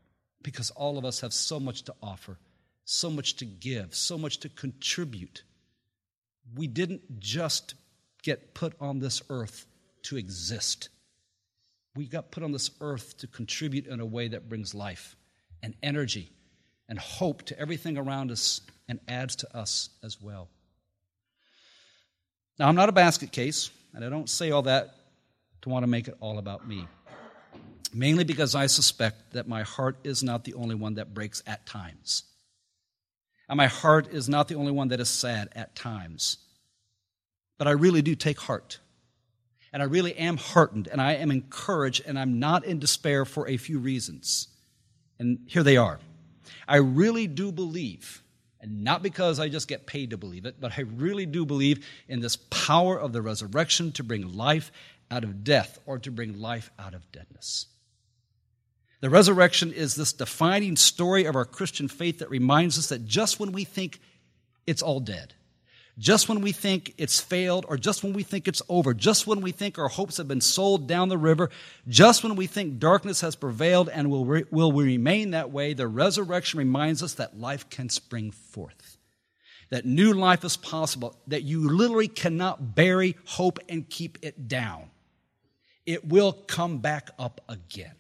because 0.42 0.70
all 0.72 0.98
of 0.98 1.06
us 1.06 1.22
have 1.22 1.34
so 1.34 1.60
much 1.60 1.84
to 1.84 1.96
offer, 2.02 2.38
so 2.84 3.10
much 3.10 3.38
to 3.38 3.46
give, 3.46 3.96
so 3.96 4.18
much 4.18 4.40
to 4.40 4.50
contribute. 4.50 5.44
We 6.56 6.68
didn't 6.68 7.20
just 7.20 7.74
get 8.22 8.54
put 8.54 8.74
on 8.80 9.00
this 9.00 9.22
earth 9.30 9.66
to 10.04 10.18
exist. 10.18 10.90
We 11.96 12.06
got 12.06 12.30
put 12.30 12.44
on 12.44 12.52
this 12.52 12.70
earth 12.80 13.18
to 13.18 13.28
contribute 13.28 13.88
in 13.88 14.00
a 14.00 14.06
way 14.06 14.28
that 14.28 14.48
brings 14.48 14.76
life 14.76 15.16
and 15.64 15.74
energy 15.82 16.30
and 16.88 17.00
hope 17.00 17.44
to 17.44 17.60
everything 17.60 17.98
around 17.98 18.32
us 18.32 18.62
and 18.88 19.00
adds 19.08 19.38
to 19.38 19.58
us 19.58 19.90
as 20.04 20.22
well. 20.22 20.48
Now, 22.60 22.68
I'm 22.68 22.76
not 22.76 22.90
a 22.90 22.94
basket 22.94 23.32
case, 23.32 23.72
and 23.94 24.06
I 24.06 24.10
don't 24.10 24.30
say 24.30 24.52
all 24.52 24.62
that 24.64 24.96
to 25.64 25.70
want 25.70 25.84
to 25.84 25.88
make 25.88 26.08
it 26.08 26.16
all 26.20 26.38
about 26.38 26.68
me 26.68 26.88
mainly 27.96 28.26
because 28.26 28.56
I 28.56 28.68
suspect 28.68 29.32
that 29.34 29.48
my 29.48 29.64
heart 29.64 29.98
is 30.04 30.22
not 30.22 30.44
the 30.44 30.54
only 30.56 30.76
one 30.76 30.96
that 30.96 31.14
breaks 31.14 31.42
at 31.48 31.66
times. 31.66 32.24
And 33.48 33.58
my 33.58 33.68
heart 33.68 34.14
is 34.14 34.28
not 34.28 34.48
the 34.48 34.56
only 34.56 34.72
one 34.72 34.90
that 34.90 35.00
is 35.00 35.10
sad 35.10 35.50
at 35.56 35.76
times. 35.76 36.38
But 37.58 37.68
I 37.68 37.72
really 37.72 38.02
do 38.02 38.14
take 38.16 38.40
heart. 38.40 38.80
And 39.72 39.82
I 39.82 39.86
really 39.86 40.16
am 40.16 40.38
heartened, 40.38 40.88
and 40.90 41.02
I 41.02 41.14
am 41.14 41.32
encouraged, 41.32 42.04
and 42.06 42.18
I'm 42.18 42.40
not 42.40 42.66
in 42.66 42.80
despair 42.80 43.26
for 43.26 43.48
a 43.48 43.58
few 43.58 43.80
reasons. 43.80 44.48
And 45.20 45.40
here 45.48 45.64
they 45.64 45.78
are. 45.78 46.00
I 46.68 46.78
really 46.78 47.28
do 47.28 47.52
believe, 47.52 48.24
and 48.62 48.84
not 48.84 49.04
because 49.04 49.40
I 49.40 49.50
just 49.50 49.68
get 49.68 49.86
paid 49.86 50.12
to 50.12 50.18
believe 50.18 50.46
it, 50.46 50.56
but 50.60 50.78
I 50.78 50.82
really 50.82 51.26
do 51.26 51.46
believe 51.46 51.86
in 52.08 52.22
this 52.22 52.36
power 52.36 52.98
of 52.98 53.12
the 53.12 53.22
resurrection 53.22 53.92
to 53.94 54.04
bring 54.04 54.34
life 54.34 54.72
out 55.12 55.24
of 55.24 55.44
death 55.44 55.80
or 55.86 56.00
to 56.00 56.12
bring 56.12 56.40
life 56.40 56.72
out 56.80 56.94
of 56.94 57.12
deadness. 57.12 57.68
The 59.06 59.12
resurrection 59.12 59.72
is 59.72 59.94
this 59.94 60.14
defining 60.14 60.76
story 60.76 61.26
of 61.26 61.36
our 61.36 61.46
Christian 61.46 61.88
faith 61.88 62.18
that 62.18 62.32
reminds 62.32 62.80
us 62.80 62.88
that 62.88 63.06
just 63.06 63.40
when 63.40 63.52
we 63.52 63.64
think 63.64 64.00
it's 64.66 64.82
all 64.82 65.00
dead, 65.00 65.36
just 66.00 66.28
when 66.28 66.42
we 66.42 66.52
think 66.52 66.96
it's 66.98 67.20
failed, 67.20 67.68
or 67.70 67.78
just 67.78 68.04
when 68.04 68.14
we 68.14 68.24
think 68.24 68.48
it's 68.48 68.64
over, 68.68 68.96
just 68.96 69.28
when 69.28 69.42
we 69.42 69.52
think 69.52 69.78
our 69.78 69.90
hopes 69.90 70.18
have 70.18 70.28
been 70.28 70.42
sold 70.42 70.88
down 70.88 71.10
the 71.10 71.20
river, 71.20 71.52
just 71.88 72.24
when 72.24 72.36
we 72.36 72.48
think 72.48 72.80
darkness 72.80 73.22
has 73.22 73.36
prevailed 73.36 73.90
and 73.90 74.10
will, 74.10 74.26
re- 74.26 74.46
will 74.50 74.72
remain 74.74 75.30
that 75.30 75.52
way, 75.52 75.74
the 75.76 75.88
resurrection 75.88 76.58
reminds 76.58 77.04
us 77.04 77.14
that 77.14 77.40
life 77.40 77.70
can 77.70 77.90
spring 77.90 78.32
forth. 78.32 78.98
That 79.70 79.86
new 79.86 80.14
life 80.14 80.44
is 80.44 80.58
possible, 80.58 81.16
that 81.28 81.44
you 81.44 81.70
literally 81.70 82.08
cannot 82.08 82.74
bury 82.74 83.18
hope 83.26 83.60
and 83.70 83.88
keep 83.88 84.18
it 84.24 84.48
down. 84.48 84.90
It 85.86 86.08
will 86.08 86.34
come 86.34 86.80
back 86.80 87.12
up 87.20 87.42
again. 87.48 87.94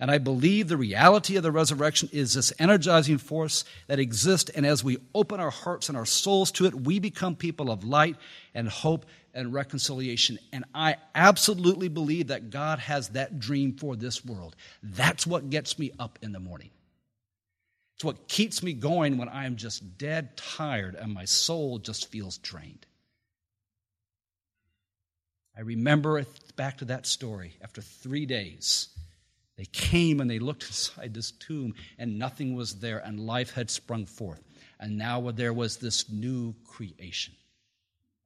And 0.00 0.10
I 0.10 0.16
believe 0.16 0.68
the 0.68 0.78
reality 0.78 1.36
of 1.36 1.42
the 1.42 1.52
resurrection 1.52 2.08
is 2.10 2.32
this 2.32 2.54
energizing 2.58 3.18
force 3.18 3.66
that 3.86 3.98
exists. 3.98 4.50
And 4.50 4.64
as 4.64 4.82
we 4.82 4.96
open 5.14 5.40
our 5.40 5.50
hearts 5.50 5.90
and 5.90 5.98
our 5.98 6.06
souls 6.06 6.50
to 6.52 6.64
it, 6.64 6.74
we 6.74 6.98
become 6.98 7.36
people 7.36 7.70
of 7.70 7.84
light 7.84 8.16
and 8.54 8.66
hope 8.66 9.04
and 9.34 9.52
reconciliation. 9.52 10.38
And 10.52 10.64
I 10.74 10.96
absolutely 11.14 11.88
believe 11.88 12.28
that 12.28 12.48
God 12.48 12.78
has 12.78 13.10
that 13.10 13.38
dream 13.38 13.74
for 13.74 13.94
this 13.94 14.24
world. 14.24 14.56
That's 14.82 15.26
what 15.26 15.50
gets 15.50 15.78
me 15.78 15.92
up 15.98 16.18
in 16.22 16.32
the 16.32 16.40
morning. 16.40 16.70
It's 17.96 18.04
what 18.04 18.26
keeps 18.26 18.62
me 18.62 18.72
going 18.72 19.18
when 19.18 19.28
I 19.28 19.44
am 19.44 19.56
just 19.56 19.98
dead 19.98 20.34
tired 20.34 20.94
and 20.94 21.12
my 21.12 21.26
soul 21.26 21.78
just 21.78 22.10
feels 22.10 22.38
drained. 22.38 22.86
I 25.54 25.60
remember 25.60 26.24
back 26.56 26.78
to 26.78 26.86
that 26.86 27.04
story 27.04 27.58
after 27.60 27.82
three 27.82 28.24
days 28.24 28.88
they 29.60 29.66
came 29.66 30.20
and 30.20 30.30
they 30.30 30.38
looked 30.38 30.62
inside 30.62 31.12
this 31.12 31.32
tomb, 31.32 31.74
and 31.98 32.18
nothing 32.18 32.54
was 32.54 32.76
there, 32.76 32.96
and 32.96 33.20
life 33.20 33.52
had 33.52 33.68
sprung 33.68 34.06
forth. 34.06 34.42
And 34.80 34.96
now 34.96 35.32
there 35.32 35.52
was 35.52 35.76
this 35.76 36.08
new 36.10 36.54
creation. 36.64 37.34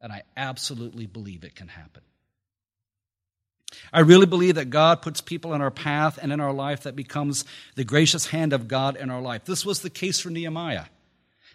And 0.00 0.12
I 0.12 0.22
absolutely 0.36 1.06
believe 1.06 1.42
it 1.42 1.56
can 1.56 1.66
happen. 1.66 2.02
I 3.92 4.00
really 4.00 4.26
believe 4.26 4.54
that 4.54 4.70
God 4.70 5.02
puts 5.02 5.20
people 5.20 5.54
in 5.54 5.60
our 5.60 5.72
path 5.72 6.20
and 6.22 6.32
in 6.32 6.38
our 6.38 6.52
life 6.52 6.84
that 6.84 6.94
becomes 6.94 7.44
the 7.74 7.82
gracious 7.82 8.28
hand 8.28 8.52
of 8.52 8.68
God 8.68 8.96
in 8.96 9.10
our 9.10 9.20
life. 9.20 9.44
This 9.44 9.66
was 9.66 9.82
the 9.82 9.90
case 9.90 10.20
for 10.20 10.30
Nehemiah. 10.30 10.84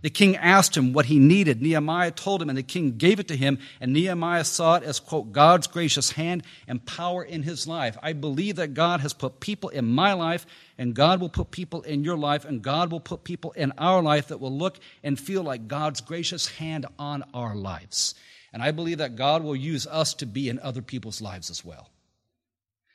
The 0.01 0.10
king 0.10 0.38
asked 0.38 0.77
him 0.77 0.94
what 0.94 1.08
he 1.08 1.20
needed. 1.20 1.62
Nehemiah 1.62 2.12
told 2.12 2.41
him, 2.41 2.50
and 2.50 2.58
the 2.58 2.63
king 2.63 2.98
gave 2.98 3.20
it 3.20 3.27
to 3.27 3.36
him. 3.36 3.60
And 3.82 3.91
Nehemiah 3.91 4.46
saw 4.46 4.75
it 4.75 4.84
as, 4.84 5.00
quote, 5.00 5.34
God's 5.34 5.68
gracious 5.68 6.12
hand 6.12 6.44
and 6.68 6.86
power 6.86 7.24
in 7.24 7.44
his 7.44 7.68
life. 7.68 7.98
I 8.01 8.13
believe 8.13 8.56
that 8.56 8.74
God 8.74 9.01
has 9.01 9.13
put 9.13 9.41
people 9.41 9.70
in 9.70 9.86
my 9.86 10.13
life, 10.13 10.46
and 10.77 10.94
God 10.94 11.20
will 11.20 11.29
put 11.29 11.51
people 11.51 11.82
in 11.82 12.03
your 12.03 12.18
life, 12.18 12.46
and 12.46 12.62
God 12.62 12.91
will 12.91 13.01
put 13.01 13.25
people 13.25 13.51
in 13.51 13.74
our 13.77 14.01
life 14.01 14.29
that 14.29 14.39
will 14.39 14.58
look 14.58 14.79
and 15.03 15.20
feel 15.20 15.44
like 15.44 15.68
God's 15.68 16.00
gracious 16.00 16.48
hand 16.48 16.86
on 16.98 17.24
our 17.34 17.56
lives. 17.56 18.15
And 18.53 18.63
I 18.63 18.72
believe 18.72 19.00
that 19.00 19.18
God 19.18 19.44
will 19.44 19.56
use 19.56 19.86
us 19.86 20.13
to 20.15 20.25
be 20.25 20.48
in 20.48 20.60
other 20.60 20.82
people's 20.82 21.22
lives 21.22 21.50
as 21.50 21.65
well. 21.65 21.89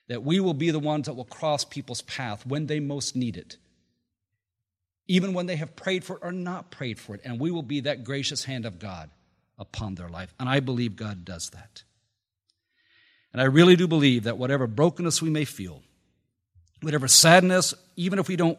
That 0.08 0.22
we 0.22 0.40
will 0.40 0.54
be 0.54 0.70
the 0.70 0.78
ones 0.78 1.06
that 1.06 1.14
will 1.14 1.24
cross 1.24 1.64
people's 1.64 2.02
path 2.02 2.46
when 2.46 2.66
they 2.66 2.80
most 2.80 3.14
need 3.14 3.36
it 3.36 3.58
even 5.06 5.34
when 5.34 5.46
they 5.46 5.56
have 5.56 5.76
prayed 5.76 6.04
for 6.04 6.16
it 6.16 6.22
or 6.22 6.32
not 6.32 6.70
prayed 6.70 6.98
for 6.98 7.14
it. 7.14 7.20
And 7.24 7.38
we 7.38 7.50
will 7.50 7.62
be 7.62 7.80
that 7.80 8.04
gracious 8.04 8.44
hand 8.44 8.64
of 8.64 8.78
God 8.78 9.10
upon 9.58 9.94
their 9.94 10.08
life. 10.08 10.32
And 10.40 10.48
I 10.48 10.60
believe 10.60 10.96
God 10.96 11.24
does 11.24 11.50
that. 11.50 11.82
And 13.32 13.42
I 13.42 13.46
really 13.46 13.76
do 13.76 13.86
believe 13.86 14.24
that 14.24 14.38
whatever 14.38 14.66
brokenness 14.66 15.20
we 15.20 15.30
may 15.30 15.44
feel, 15.44 15.82
whatever 16.80 17.08
sadness, 17.08 17.74
even 17.96 18.18
if 18.18 18.28
we 18.28 18.36
don't 18.36 18.58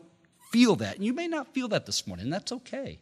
feel 0.52 0.75
that, 0.78 0.96
and 0.96 1.06
you 1.06 1.14
may 1.14 1.28
not 1.28 1.54
feel 1.54 1.70
that 1.70 1.86
this 1.86 2.06
morning, 2.06 2.30
that's 2.30 2.52
okay. 2.52 3.00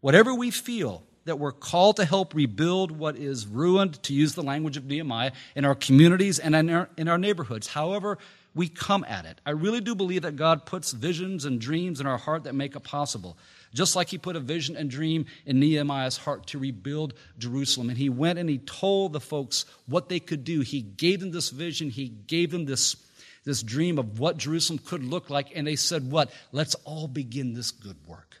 Whatever 0.00 0.34
we 0.34 0.50
feel, 0.50 1.04
that 1.24 1.38
we're 1.38 1.52
called 1.52 1.96
to 1.96 2.04
help 2.04 2.34
rebuild 2.34 2.92
what 2.92 3.16
is 3.16 3.46
ruined, 3.46 4.00
to 4.04 4.14
use 4.14 4.34
the 4.34 4.42
language 4.42 4.76
of 4.76 4.84
Nehemiah, 4.84 5.32
in 5.56 5.64
our 5.64 5.74
communities 5.74 6.38
and 6.38 6.54
in 6.54 6.70
our, 6.70 6.88
in 6.96 7.08
our 7.08 7.18
neighborhoods. 7.18 7.66
However, 7.66 8.18
we 8.56 8.68
come 8.68 9.04
at 9.06 9.26
it. 9.26 9.38
I 9.44 9.50
really 9.50 9.82
do 9.82 9.94
believe 9.94 10.22
that 10.22 10.36
God 10.36 10.64
puts 10.64 10.92
visions 10.92 11.44
and 11.44 11.60
dreams 11.60 12.00
in 12.00 12.06
our 12.06 12.16
heart 12.16 12.44
that 12.44 12.54
make 12.54 12.74
it 12.74 12.82
possible. 12.82 13.36
Just 13.74 13.94
like 13.94 14.08
He 14.08 14.16
put 14.16 14.34
a 14.34 14.40
vision 14.40 14.76
and 14.78 14.88
dream 14.88 15.26
in 15.44 15.60
Nehemiah's 15.60 16.16
heart 16.16 16.46
to 16.48 16.58
rebuild 16.58 17.12
Jerusalem. 17.38 17.90
And 17.90 17.98
He 17.98 18.08
went 18.08 18.38
and 18.38 18.48
He 18.48 18.56
told 18.56 19.12
the 19.12 19.20
folks 19.20 19.66
what 19.86 20.08
they 20.08 20.20
could 20.20 20.42
do. 20.42 20.62
He 20.62 20.80
gave 20.80 21.20
them 21.20 21.32
this 21.32 21.50
vision, 21.50 21.90
He 21.90 22.08
gave 22.08 22.50
them 22.50 22.64
this, 22.64 22.96
this 23.44 23.62
dream 23.62 23.98
of 23.98 24.18
what 24.18 24.38
Jerusalem 24.38 24.78
could 24.78 25.04
look 25.04 25.28
like. 25.28 25.54
And 25.54 25.66
they 25.66 25.76
said, 25.76 26.10
What? 26.10 26.30
Let's 26.50 26.74
all 26.84 27.08
begin 27.08 27.52
this 27.52 27.70
good 27.70 27.98
work. 28.06 28.40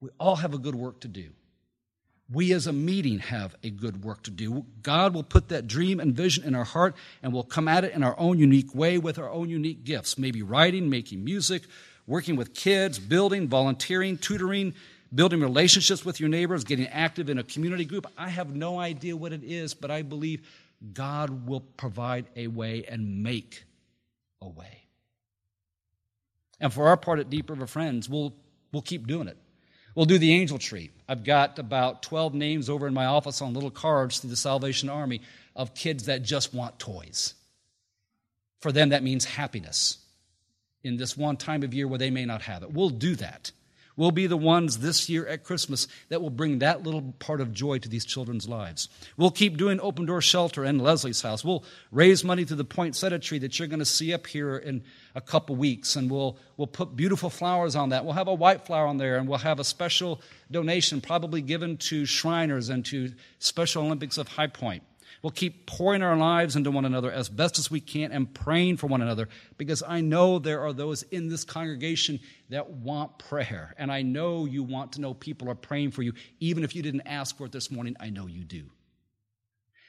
We 0.00 0.08
all 0.18 0.36
have 0.36 0.54
a 0.54 0.58
good 0.58 0.74
work 0.74 1.00
to 1.00 1.08
do 1.08 1.28
we 2.30 2.52
as 2.52 2.66
a 2.66 2.72
meeting 2.72 3.20
have 3.20 3.54
a 3.62 3.70
good 3.70 4.04
work 4.04 4.22
to 4.24 4.30
do. 4.30 4.66
God 4.82 5.14
will 5.14 5.22
put 5.22 5.48
that 5.48 5.66
dream 5.66 5.98
and 5.98 6.14
vision 6.14 6.44
in 6.44 6.54
our 6.54 6.64
heart, 6.64 6.94
and 7.22 7.32
we'll 7.32 7.42
come 7.42 7.68
at 7.68 7.84
it 7.84 7.94
in 7.94 8.02
our 8.02 8.18
own 8.18 8.38
unique 8.38 8.74
way 8.74 8.98
with 8.98 9.18
our 9.18 9.30
own 9.30 9.48
unique 9.48 9.84
gifts 9.84 10.18
maybe 10.18 10.42
writing, 10.42 10.90
making 10.90 11.24
music, 11.24 11.62
working 12.06 12.36
with 12.36 12.54
kids, 12.54 12.98
building, 12.98 13.48
volunteering, 13.48 14.18
tutoring, 14.18 14.74
building 15.14 15.40
relationships 15.40 16.04
with 16.04 16.20
your 16.20 16.28
neighbors, 16.28 16.64
getting 16.64 16.86
active 16.88 17.30
in 17.30 17.38
a 17.38 17.42
community 17.42 17.86
group. 17.86 18.06
I 18.18 18.28
have 18.28 18.54
no 18.54 18.78
idea 18.78 19.16
what 19.16 19.32
it 19.32 19.42
is, 19.42 19.72
but 19.72 19.90
I 19.90 20.02
believe 20.02 20.46
God 20.92 21.46
will 21.46 21.60
provide 21.60 22.26
a 22.36 22.46
way 22.48 22.84
and 22.88 23.22
make 23.22 23.64
a 24.42 24.48
way. 24.48 24.84
And 26.60 26.72
for 26.72 26.88
our 26.88 26.96
part 26.96 27.20
at 27.20 27.30
Deep 27.30 27.48
River 27.48 27.66
Friends, 27.66 28.08
we'll, 28.08 28.34
we'll 28.72 28.82
keep 28.82 29.06
doing 29.06 29.28
it. 29.28 29.38
We'll 29.98 30.06
do 30.06 30.18
the 30.18 30.32
angel 30.32 30.58
tree. 30.58 30.92
I've 31.08 31.24
got 31.24 31.58
about 31.58 32.04
12 32.04 32.32
names 32.32 32.70
over 32.70 32.86
in 32.86 32.94
my 32.94 33.06
office 33.06 33.42
on 33.42 33.52
little 33.52 33.68
cards 33.68 34.20
through 34.20 34.30
the 34.30 34.36
Salvation 34.36 34.88
Army 34.88 35.22
of 35.56 35.74
kids 35.74 36.04
that 36.04 36.22
just 36.22 36.54
want 36.54 36.78
toys. 36.78 37.34
For 38.60 38.70
them, 38.70 38.90
that 38.90 39.02
means 39.02 39.24
happiness 39.24 39.98
in 40.84 40.98
this 40.98 41.16
one 41.16 41.36
time 41.36 41.64
of 41.64 41.74
year 41.74 41.88
where 41.88 41.98
they 41.98 42.10
may 42.10 42.24
not 42.24 42.42
have 42.42 42.62
it. 42.62 42.72
We'll 42.72 42.90
do 42.90 43.16
that. 43.16 43.50
We'll 43.98 44.12
be 44.12 44.28
the 44.28 44.36
ones 44.36 44.78
this 44.78 45.08
year 45.08 45.26
at 45.26 45.42
Christmas 45.42 45.88
that 46.08 46.22
will 46.22 46.30
bring 46.30 46.60
that 46.60 46.84
little 46.84 47.14
part 47.18 47.40
of 47.40 47.52
joy 47.52 47.78
to 47.78 47.88
these 47.88 48.04
children's 48.04 48.48
lives. 48.48 48.88
We'll 49.16 49.32
keep 49.32 49.56
doing 49.56 49.80
open 49.80 50.06
door 50.06 50.22
shelter 50.22 50.64
in 50.64 50.78
Leslie's 50.78 51.20
house. 51.20 51.44
We'll 51.44 51.64
raise 51.90 52.22
money 52.22 52.44
to 52.44 52.54
the 52.54 52.64
poinsettia 52.64 53.18
tree 53.18 53.40
that 53.40 53.58
you're 53.58 53.66
going 53.66 53.80
to 53.80 53.84
see 53.84 54.14
up 54.14 54.28
here 54.28 54.56
in 54.56 54.84
a 55.16 55.20
couple 55.20 55.56
weeks, 55.56 55.96
and 55.96 56.08
we'll, 56.08 56.38
we'll 56.56 56.68
put 56.68 56.94
beautiful 56.94 57.28
flowers 57.28 57.74
on 57.74 57.88
that. 57.88 58.04
We'll 58.04 58.14
have 58.14 58.28
a 58.28 58.34
white 58.34 58.64
flower 58.64 58.86
on 58.86 58.98
there, 58.98 59.18
and 59.18 59.26
we'll 59.26 59.38
have 59.38 59.58
a 59.58 59.64
special 59.64 60.20
donation 60.48 61.00
probably 61.00 61.42
given 61.42 61.76
to 61.78 62.06
Shriners 62.06 62.68
and 62.68 62.84
to 62.86 63.12
Special 63.40 63.84
Olympics 63.84 64.16
of 64.16 64.28
High 64.28 64.46
Point. 64.46 64.84
We'll 65.22 65.30
keep 65.30 65.66
pouring 65.66 66.02
our 66.02 66.16
lives 66.16 66.54
into 66.54 66.70
one 66.70 66.84
another 66.84 67.10
as 67.10 67.28
best 67.28 67.58
as 67.58 67.70
we 67.70 67.80
can 67.80 68.12
and 68.12 68.32
praying 68.32 68.76
for 68.76 68.86
one 68.86 69.02
another 69.02 69.28
because 69.56 69.82
I 69.86 70.00
know 70.00 70.38
there 70.38 70.60
are 70.60 70.72
those 70.72 71.02
in 71.02 71.28
this 71.28 71.44
congregation 71.44 72.20
that 72.50 72.70
want 72.70 73.18
prayer. 73.18 73.74
And 73.78 73.90
I 73.90 74.02
know 74.02 74.44
you 74.44 74.62
want 74.62 74.92
to 74.92 75.00
know 75.00 75.14
people 75.14 75.50
are 75.50 75.56
praying 75.56 75.90
for 75.90 76.02
you. 76.02 76.12
Even 76.38 76.62
if 76.62 76.76
you 76.76 76.82
didn't 76.82 77.06
ask 77.06 77.36
for 77.36 77.46
it 77.46 77.52
this 77.52 77.70
morning, 77.70 77.96
I 77.98 78.10
know 78.10 78.26
you 78.26 78.44
do. 78.44 78.70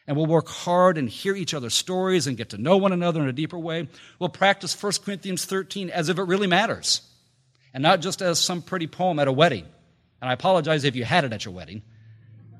And 0.07 0.17
we'll 0.17 0.25
work 0.25 0.47
hard 0.47 0.97
and 0.97 1.07
hear 1.07 1.35
each 1.35 1.53
other's 1.53 1.75
stories 1.75 2.25
and 2.25 2.35
get 2.35 2.49
to 2.49 2.57
know 2.57 2.77
one 2.77 2.93
another 2.93 3.21
in 3.21 3.27
a 3.27 3.33
deeper 3.33 3.59
way. 3.59 3.87
We'll 4.17 4.29
practice 4.29 4.81
1 4.81 4.93
Corinthians 5.05 5.45
13 5.45 5.91
as 5.91 6.09
if 6.09 6.17
it 6.17 6.23
really 6.23 6.47
matters 6.47 7.01
and 7.73 7.83
not 7.83 8.01
just 8.01 8.23
as 8.23 8.39
some 8.39 8.63
pretty 8.63 8.87
poem 8.87 9.19
at 9.19 9.27
a 9.27 9.31
wedding. 9.31 9.65
And 10.21 10.29
I 10.29 10.33
apologize 10.33 10.83
if 10.83 10.95
you 10.95 11.05
had 11.05 11.23
it 11.23 11.33
at 11.33 11.45
your 11.45 11.53
wedding. 11.53 11.83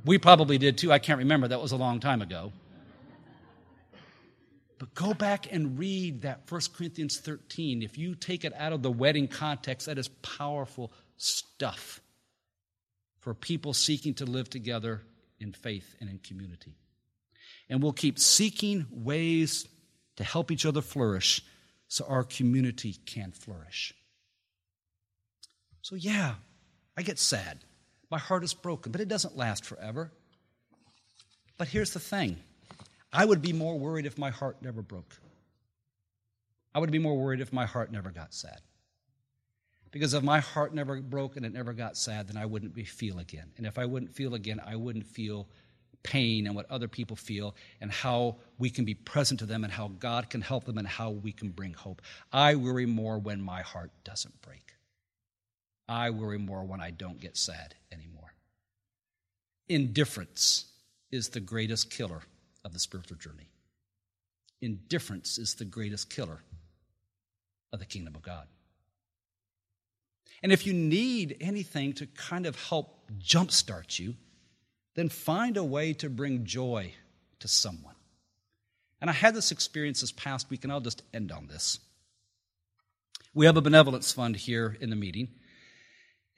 We 0.05 0.17
probably 0.17 0.57
did 0.57 0.77
too. 0.77 0.91
I 0.91 0.99
can't 0.99 1.19
remember. 1.19 1.47
That 1.47 1.61
was 1.61 1.71
a 1.71 1.77
long 1.77 1.99
time 1.99 2.21
ago. 2.21 2.51
But 4.79 4.93
go 4.93 5.13
back 5.13 5.51
and 5.51 5.77
read 5.77 6.21
that 6.21 6.49
1 6.49 6.61
Corinthians 6.73 7.19
13. 7.19 7.83
If 7.83 7.97
you 7.97 8.15
take 8.15 8.45
it 8.45 8.53
out 8.55 8.71
of 8.71 8.81
the 8.81 8.91
wedding 8.91 9.27
context, 9.27 9.87
that 9.87 9.97
is 9.97 10.07
powerful 10.07 10.93
stuff 11.17 11.99
for 13.19 13.33
people 13.33 13.73
seeking 13.73 14.13
to 14.15 14.25
live 14.25 14.49
together 14.49 15.01
in 15.39 15.51
faith 15.51 15.95
and 15.99 16.09
in 16.09 16.17
community. 16.19 16.75
And 17.69 17.83
we'll 17.83 17.91
keep 17.91 18.17
seeking 18.17 18.85
ways 18.89 19.67
to 20.15 20.23
help 20.23 20.49
each 20.49 20.65
other 20.65 20.81
flourish 20.81 21.43
so 21.89 22.05
our 22.07 22.23
community 22.23 22.95
can 23.05 23.31
flourish. 23.31 23.93
So, 25.81 25.95
yeah, 25.95 26.35
I 26.95 27.01
get 27.01 27.19
sad. 27.19 27.59
My 28.09 28.17
heart 28.17 28.43
is 28.43 28.53
broken, 28.53 28.91
but 28.91 29.01
it 29.01 29.07
doesn't 29.07 29.37
last 29.37 29.65
forever. 29.65 30.11
But 31.57 31.67
here's 31.67 31.93
the 31.93 31.99
thing 31.99 32.37
I 33.11 33.25
would 33.25 33.41
be 33.41 33.53
more 33.53 33.77
worried 33.77 34.05
if 34.05 34.17
my 34.17 34.29
heart 34.29 34.61
never 34.61 34.81
broke. 34.81 35.15
I 36.73 36.79
would 36.79 36.91
be 36.91 36.99
more 36.99 37.17
worried 37.17 37.41
if 37.41 37.51
my 37.51 37.65
heart 37.65 37.91
never 37.91 38.11
got 38.11 38.33
sad. 38.33 38.61
Because 39.91 40.13
if 40.13 40.23
my 40.23 40.39
heart 40.39 40.73
never 40.73 41.01
broke 41.01 41.35
and 41.35 41.45
it 41.45 41.53
never 41.53 41.73
got 41.73 41.97
sad, 41.97 42.27
then 42.27 42.37
I 42.37 42.45
wouldn't 42.45 42.75
be 42.75 42.83
feel 42.83 43.17
again. 43.17 43.51
And 43.57 43.65
if 43.65 43.79
I 43.79 43.85
wouldn't 43.85 44.13
feel 44.13 44.35
again, 44.35 44.61
I 44.63 44.75
wouldn't 44.75 45.07
feel 45.07 45.47
pain 46.03 46.45
and 46.45 46.55
what 46.55 46.69
other 46.69 46.87
people 46.87 47.15
feel 47.15 47.55
and 47.81 47.91
how 47.91 48.37
we 48.57 48.69
can 48.69 48.85
be 48.85 48.93
present 48.93 49.39
to 49.39 49.45
them 49.45 49.63
and 49.63 49.73
how 49.73 49.87
God 49.99 50.29
can 50.29 50.41
help 50.41 50.65
them 50.65 50.77
and 50.77 50.87
how 50.87 51.09
we 51.09 51.31
can 51.31 51.49
bring 51.49 51.73
hope. 51.73 52.01
I 52.31 52.55
worry 52.55 52.85
more 52.85 53.17
when 53.17 53.41
my 53.41 53.61
heart 53.61 53.91
doesn't 54.03 54.39
break. 54.41 54.73
I 55.89 56.11
worry 56.11 56.37
more 56.37 56.63
when 56.63 56.79
I 56.79 56.91
don't 56.91 57.19
get 57.19 57.35
sad 57.35 57.73
anymore. 57.91 58.33
Indifference 59.67 60.65
is 61.11 61.29
the 61.29 61.39
greatest 61.39 61.89
killer 61.89 62.21
of 62.63 62.73
the 62.73 62.79
spiritual 62.79 63.17
journey. 63.17 63.49
Indifference 64.61 65.37
is 65.39 65.55
the 65.55 65.65
greatest 65.65 66.09
killer 66.09 66.43
of 67.73 67.79
the 67.79 67.85
kingdom 67.85 68.15
of 68.15 68.21
God. 68.21 68.47
And 70.43 70.51
if 70.51 70.65
you 70.65 70.73
need 70.73 71.37
anything 71.41 71.93
to 71.93 72.05
kind 72.05 72.45
of 72.45 72.61
help 72.69 73.09
jumpstart 73.19 73.99
you, 73.99 74.15
then 74.95 75.09
find 75.09 75.57
a 75.57 75.63
way 75.63 75.93
to 75.93 76.09
bring 76.09 76.45
joy 76.45 76.93
to 77.39 77.47
someone. 77.47 77.95
And 79.01 79.09
I 79.09 79.13
had 79.13 79.33
this 79.33 79.51
experience 79.51 80.01
this 80.01 80.11
past 80.11 80.49
week, 80.49 80.63
and 80.63 80.71
I'll 80.71 80.81
just 80.81 81.03
end 81.13 81.31
on 81.31 81.47
this. 81.47 81.79
We 83.33 83.45
have 83.45 83.57
a 83.57 83.61
benevolence 83.61 84.11
fund 84.11 84.35
here 84.35 84.77
in 84.79 84.89
the 84.89 84.95
meeting, 84.95 85.29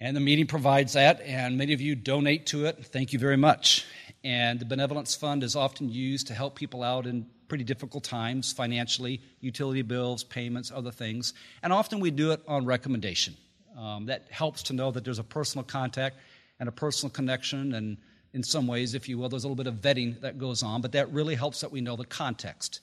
and 0.02 0.16
the 0.16 0.20
meeting 0.20 0.48
provides 0.48 0.94
that, 0.94 1.22
and 1.22 1.60
many 1.60 1.74
of 1.74 1.80
you 1.80 1.94
donate 1.94 2.48
to 2.48 2.66
it. 2.66 2.84
Thank 2.88 3.14
you 3.14 3.20
very 3.20 3.38
much. 3.38 3.86
And 4.24 4.60
the 4.60 4.66
Benevolence 4.66 5.14
Fund 5.14 5.44
is 5.44 5.56
often 5.56 5.90
used 5.90 6.26
to 6.28 6.34
help 6.34 6.56
people 6.56 6.82
out 6.82 7.06
in 7.06 7.28
pretty 7.48 7.64
difficult 7.64 8.04
times 8.04 8.52
financially, 8.52 9.22
utility 9.42 9.84
bills, 9.84 10.24
payments, 10.24 10.72
other 10.74 10.90
things. 10.90 11.36
And 11.62 11.72
often 11.72 12.00
we 12.00 12.10
do 12.10 12.32
it 12.32 12.42
on 12.48 12.66
recommendation. 12.66 13.38
Um, 13.78 14.08
that 14.08 14.26
helps 14.32 14.64
to 14.64 14.74
know 14.74 14.90
that 14.90 15.06
there's 15.06 15.20
a 15.20 15.24
personal 15.24 15.64
contact 15.64 16.18
and 16.60 16.68
a 16.68 16.72
personal 16.72 17.12
connection, 17.12 17.76
and 17.76 17.98
in 18.34 18.42
some 18.42 18.66
ways, 18.66 18.96
if 18.96 19.08
you 19.08 19.20
will, 19.20 19.30
there's 19.30 19.44
a 19.44 19.48
little 19.48 19.64
bit 19.64 19.68
of 19.68 19.82
vetting 19.82 20.20
that 20.22 20.40
goes 20.40 20.64
on, 20.64 20.82
but 20.82 20.94
that 20.94 21.12
really 21.12 21.36
helps 21.36 21.62
that 21.62 21.72
we 21.72 21.80
know 21.80 21.96
the 21.96 22.06
context. 22.06 22.82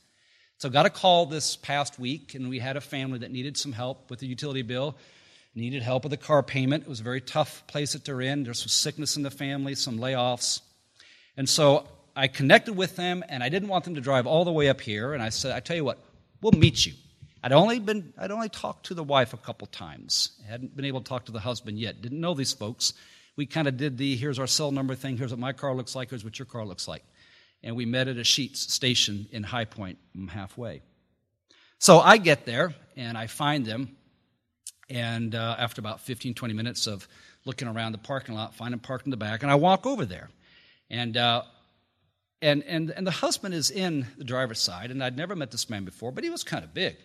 So, 0.59 0.71
got 0.71 0.87
a 0.87 0.90
call 0.90 1.27
this 1.27 1.57
past 1.57 1.99
week, 1.99 2.35
and 2.35 2.49
we 2.49 2.61
had 2.61 2.77
a 2.77 2.81
family 2.81 3.19
that 3.21 3.33
needed 3.33 3.57
some 3.57 3.73
help 3.73 4.09
with 4.09 4.21
the 4.21 4.27
utility 4.27 4.62
bill 4.62 4.97
needed 5.59 5.83
help 5.83 6.05
with 6.05 6.11
the 6.11 6.16
car 6.16 6.42
payment. 6.42 6.85
It 6.85 6.88
was 6.88 7.01
a 7.01 7.05
very 7.05 7.21
tough 7.21 7.64
place 7.66 7.92
that 7.92 8.05
they're 8.05 8.21
in. 8.21 8.44
There's 8.44 8.61
some 8.61 8.68
sickness 8.68 9.16
in 9.16 9.23
the 9.23 9.31
family, 9.31 9.75
some 9.75 9.99
layoffs. 9.99 10.61
And 11.37 11.49
so 11.49 11.87
I 12.16 12.29
connected 12.29 12.75
with 12.75 12.97
them, 12.97 13.23
and 13.29 13.42
I 13.42 13.49
didn't 13.49 13.68
want 13.68 13.85
them 13.85 13.94
to 13.97 14.01
drive 14.01 14.27
all 14.27 14.44
the 14.44 14.53
way 14.53 14.68
up 14.68 14.81
here. 14.81 15.14
And 15.14 15.23
I 15.23 15.29
said, 15.29 15.53
I 15.53 15.61
tell 15.61 15.77
you 15.77 15.85
what, 15.85 15.99
we'll 16.40 16.53
meet 16.53 16.87
you. 16.87 16.94
I'd 17.42 17.53
only 17.53 17.79
been 17.79 18.12
I'd 18.18 18.33
only 18.33 18.49
talked 18.49 18.87
to 18.87 18.94
the 18.94 19.05
wife 19.05 19.33
a 19.33 19.37
couple 19.37 19.66
times. 19.68 20.33
I 20.44 20.51
hadn't 20.51 20.75
been 20.75 20.85
able 20.85 21.01
to 21.01 21.09
talk 21.09 21.27
to 21.27 21.33
the 21.33 21.40
husband 21.40 21.79
yet. 21.79 22.03
Didn't 22.03 22.21
know 22.21 22.35
these 22.35 22.53
folks. 22.53 22.94
We 23.37 23.47
kind 23.47 23.68
of 23.68 23.77
did 23.77 23.97
the 23.97 24.16
here's 24.16 24.38
our 24.40 24.49
cell 24.49 24.73
number 24.73 24.94
thing. 24.97 25.16
Here's 25.16 25.31
what 25.31 25.38
my 25.38 25.53
car 25.53 25.75
looks 25.75 25.94
like. 25.94 26.11
Here's 26.11 26.25
what 26.25 26.38
your 26.38 26.47
car 26.47 26.64
looks 26.64 26.88
like. 26.88 27.05
And 27.62 27.77
we 27.77 27.87
met 27.87 28.09
at 28.09 28.16
a 28.16 28.23
Sheetz 28.23 28.57
station 28.57 29.29
in 29.31 29.44
High 29.44 29.64
Point, 29.64 29.99
mm, 30.16 30.29
halfway. 30.29 30.83
So 31.79 32.01
I 32.01 32.16
get 32.16 32.44
there 32.44 32.75
and 32.97 33.16
I 33.16 33.29
find 33.29 33.64
them 33.64 33.97
and 34.90 35.35
uh, 35.35 35.57
after 35.59 35.81
about 35.81 36.01
15, 36.01 36.35
20 36.35 36.55
minutes 36.55 36.87
of 36.87 37.07
looking 37.44 37.68
around 37.68 37.92
the 37.92 37.98
parking 37.98 38.35
lot, 38.35 38.55
find 38.55 38.72
him 38.72 38.81
parked 38.81 39.07
in 39.07 39.11
the 39.11 39.16
back, 39.16 39.42
and 39.42 39.51
I 39.51 39.55
walk 39.55 39.87
over 39.87 40.05
there. 40.05 40.31
And, 40.90 41.16
uh, 41.16 41.42
and, 42.40 42.62
and, 42.64 42.90
and 42.90 43.07
the 43.07 43.11
husband 43.11 43.55
is 43.55 43.70
in 43.70 44.07
the 44.16 44.24
driver's 44.24 44.61
side, 44.61 44.90
and 44.90 45.03
I'd 45.03 45.16
never 45.16 45.37
met 45.37 45.51
this 45.51 45.68
man 45.68 45.85
before, 45.85 46.12
but 46.12 46.24
he 46.24 46.31
was 46.31 46.44
kind 46.44 46.64
of 46.64 46.72
big, 46.72 46.96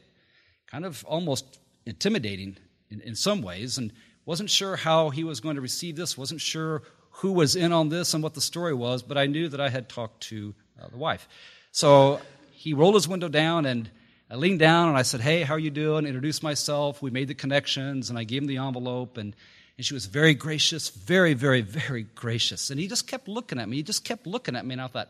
kind 0.67 0.85
of 0.85 1.03
almost 1.05 1.59
intimidating 1.85 2.57
in, 2.89 3.01
in 3.01 3.15
some 3.15 3.41
ways, 3.41 3.77
and 3.77 3.91
wasn't 4.25 4.49
sure 4.49 4.75
how 4.75 5.09
he 5.09 5.23
was 5.23 5.39
going 5.39 5.55
to 5.55 5.61
receive 5.61 5.95
this, 5.95 6.17
wasn't 6.17 6.39
sure 6.39 6.83
who 7.09 7.31
was 7.31 7.55
in 7.55 7.71
on 7.71 7.89
this 7.89 8.13
and 8.13 8.23
what 8.23 8.33
the 8.33 8.41
story 8.41 8.73
was, 8.73 9.03
but 9.03 9.17
I 9.17 9.25
knew 9.25 9.49
that 9.49 9.59
I 9.59 9.69
had 9.69 9.89
talked 9.89 10.23
to 10.23 10.53
uh, 10.81 10.87
the 10.87 10.97
wife. 10.97 11.27
So 11.71 12.19
he 12.51 12.73
rolled 12.73 12.95
his 12.95 13.07
window 13.07 13.27
down 13.27 13.65
and 13.65 13.89
I 14.33 14.35
leaned 14.35 14.57
down 14.57 14.89
and 14.89 14.97
I 14.97 15.03
said, 15.03 15.21
Hey, 15.21 15.43
how 15.43 15.53
are 15.53 15.59
you 15.59 15.69
doing? 15.69 16.07
Introduced 16.07 16.41
myself. 16.41 17.03
We 17.03 17.11
made 17.11 17.27
the 17.27 17.35
connections 17.35 18.09
and 18.09 18.17
I 18.17 18.23
gave 18.23 18.41
him 18.41 18.47
the 18.47 18.57
envelope. 18.57 19.17
And, 19.17 19.35
and 19.77 19.85
she 19.85 19.93
was 19.93 20.07
very 20.07 20.33
gracious, 20.33 20.89
very, 20.89 21.35
very, 21.35 21.61
very 21.61 22.01
gracious. 22.15 22.71
And 22.71 22.79
he 22.79 22.87
just 22.87 23.07
kept 23.07 23.27
looking 23.27 23.59
at 23.59 23.69
me. 23.69 23.75
He 23.77 23.83
just 23.83 24.03
kept 24.03 24.25
looking 24.25 24.55
at 24.55 24.65
me. 24.65 24.73
And 24.73 24.81
I 24.81 24.87
thought, 24.87 25.09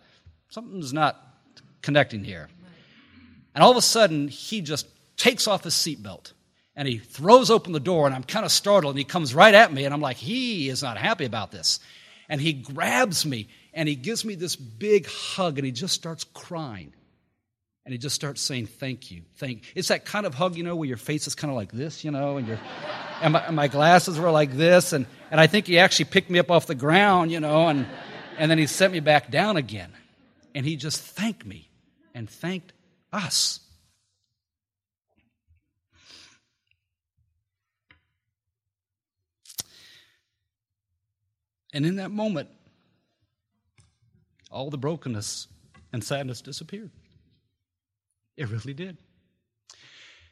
something's 0.50 0.92
not 0.92 1.26
connecting 1.82 2.26
here. 2.26 2.50
And 3.56 3.64
all 3.64 3.72
of 3.72 3.78
a 3.78 3.82
sudden, 3.82 4.28
he 4.28 4.60
just 4.60 4.88
takes 5.16 5.48
off 5.48 5.64
his 5.64 5.74
seatbelt 5.74 6.34
and 6.76 6.86
he 6.86 6.98
throws 6.98 7.50
open 7.50 7.72
the 7.72 7.80
door. 7.80 8.06
And 8.06 8.14
I'm 8.14 8.24
kind 8.24 8.46
of 8.46 8.52
startled. 8.52 8.96
And 8.96 9.00
he 9.00 9.06
comes 9.06 9.34
right 9.34 9.54
at 9.54 9.72
me. 9.72 9.86
And 9.86 9.94
I'm 9.94 10.02
like, 10.02 10.18
He 10.18 10.68
is 10.68 10.84
not 10.84 10.98
happy 10.98 11.24
about 11.24 11.50
this. 11.50 11.80
And 12.28 12.42
he 12.42 12.52
grabs 12.52 13.26
me 13.26 13.48
and 13.74 13.88
he 13.88 13.96
gives 13.96 14.26
me 14.26 14.36
this 14.36 14.58
big 14.58 15.08
hug 15.08 15.60
and 15.60 15.66
he 15.66 15.72
just 15.72 15.94
starts 15.94 16.26
crying. 16.26 16.92
And 17.86 17.92
he 17.92 17.98
just 17.98 18.16
starts 18.16 18.42
saying, 18.42 18.68
Thank 18.68 19.12
you. 19.12 19.24
Thank 19.36 19.64
It's 19.76 19.90
that 19.90 20.06
kind 20.06 20.26
of 20.26 20.34
hug, 20.34 20.56
you 20.56 20.64
know, 20.64 20.76
where 20.76 20.88
your 20.88 20.98
face 20.98 21.28
is 21.28 21.36
kind 21.36 21.52
of 21.52 21.58
like 21.58 21.72
this, 21.72 22.04
you 22.04 22.12
know, 22.12 22.38
and, 22.38 22.48
your, 22.48 22.60
and, 23.22 23.34
my, 23.34 23.46
and 23.46 23.56
my 23.56 23.68
glasses 23.68 24.18
were 24.18 24.32
like 24.32 24.54
this. 24.54 24.94
And, 24.94 25.06
and 25.32 25.40
I 25.40 25.48
think 25.48 25.68
he 25.68 25.80
actually 25.80 26.06
picked 26.06 26.30
me 26.30 26.40
up 26.40 26.50
off 26.50 26.66
the 26.66 26.76
ground, 26.76 27.32
you 27.32 27.40
know, 27.40 27.68
and, 27.68 27.86
and 28.38 28.50
then 28.50 28.58
he 28.58 28.68
sent 28.68 28.94
me 28.94 29.00
back 29.02 29.32
down 29.32 29.58
again. 29.58 29.92
And 30.56 30.66
he 30.66 30.76
just 30.76 31.02
thanked 31.02 31.46
me 31.46 31.70
and 32.14 32.30
thanked 32.30 32.74
us. 33.12 33.60
And 41.74 41.86
in 41.88 41.96
that 41.96 42.12
moment, 42.12 42.50
all 44.52 44.70
the 44.70 44.78
brokenness 44.78 45.48
and 45.92 46.04
sadness 46.04 46.40
disappeared. 46.40 46.92
It 48.38 48.50
really 48.50 48.74
did. 48.74 48.98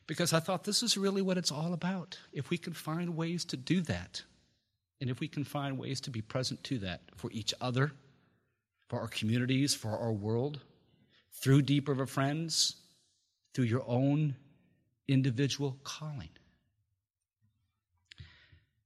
Because 0.08 0.34
I 0.34 0.40
thought 0.40 0.64
this 0.64 0.84
is 0.84 0.98
really 0.98 1.22
what 1.22 1.38
it's 1.38 1.52
all 1.52 1.74
about. 1.74 2.18
If 2.34 2.50
we 2.50 2.58
can 2.58 2.74
find 2.74 3.16
ways 3.16 3.46
to 3.46 3.58
do 3.58 3.82
that, 3.82 4.24
and 5.00 5.10
if 5.10 5.20
we 5.20 5.28
can 5.28 5.44
find 5.44 5.78
ways 5.78 6.02
to 6.02 6.10
be 6.10 6.22
present 6.22 6.64
to 6.66 6.80
that 6.80 7.02
for 7.16 7.32
each 7.32 7.54
other, 7.62 7.92
for 8.88 9.00
our 9.00 9.08
communities, 9.08 9.74
for 9.74 9.98
our 9.98 10.12
world, 10.12 10.60
through 11.34 11.62
Deep 11.62 11.88
River 11.88 12.06
Friends, 12.06 12.76
through 13.54 13.66
your 13.66 13.84
own 13.88 14.36
individual 15.08 15.78
calling. 15.84 16.30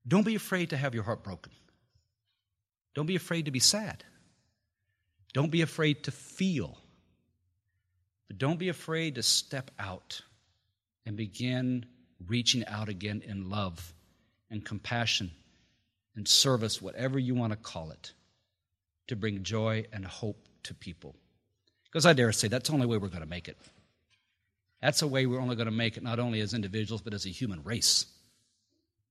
Don't 0.07 0.25
be 0.25 0.35
afraid 0.35 0.69
to 0.69 0.77
have 0.77 0.93
your 0.93 1.03
heart 1.03 1.23
broken. 1.23 1.51
Don't 2.93 3.07
be 3.07 3.15
afraid 3.15 3.45
to 3.45 3.51
be 3.51 3.59
sad. 3.59 4.03
Don't 5.33 5.51
be 5.51 5.61
afraid 5.61 6.03
to 6.03 6.11
feel 6.11 6.77
but 8.27 8.37
don't 8.37 8.59
be 8.59 8.69
afraid 8.69 9.15
to 9.15 9.23
step 9.23 9.71
out 9.79 10.21
and 11.05 11.15
begin 11.15 11.85
reaching 12.27 12.65
out 12.65 12.89
again 12.89 13.21
in 13.25 13.49
love 13.49 13.93
and 14.49 14.63
compassion 14.63 15.31
and 16.15 16.27
service, 16.27 16.81
whatever 16.81 17.19
you 17.19 17.35
want 17.35 17.51
to 17.51 17.57
call 17.57 17.91
it, 17.91 18.13
to 19.07 19.15
bring 19.15 19.43
joy 19.43 19.85
and 19.91 20.05
hope 20.05 20.47
to 20.63 20.73
people. 20.73 21.15
Because 21.85 22.05
I 22.05 22.13
dare 22.13 22.31
say 22.31 22.47
that's 22.47 22.69
the 22.69 22.73
only 22.75 22.87
way 22.87 22.97
we're 22.97 23.09
going 23.09 23.21
to 23.21 23.29
make 23.29 23.47
it. 23.47 23.57
That's 24.81 24.99
the 24.99 25.07
way 25.07 25.25
we're 25.25 25.39
only 25.39 25.55
going 25.55 25.67
to 25.67 25.71
make 25.71 25.97
it, 25.97 26.03
not 26.03 26.19
only 26.19 26.41
as 26.41 26.53
individuals, 26.53 27.01
but 27.01 27.13
as 27.13 27.25
a 27.25 27.29
human 27.29 27.63
race, 27.63 28.05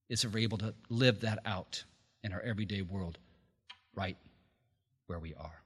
is 0.09 0.25
if 0.25 0.33
we're 0.33 0.41
able 0.41 0.59
to 0.59 0.75
live 0.89 1.21
that 1.21 1.39
out 1.47 1.83
in 2.23 2.33
our 2.33 2.41
everyday 2.41 2.83
world 2.83 3.19
right 3.95 4.17
where 5.07 5.19
we 5.19 5.35
are. 5.35 5.64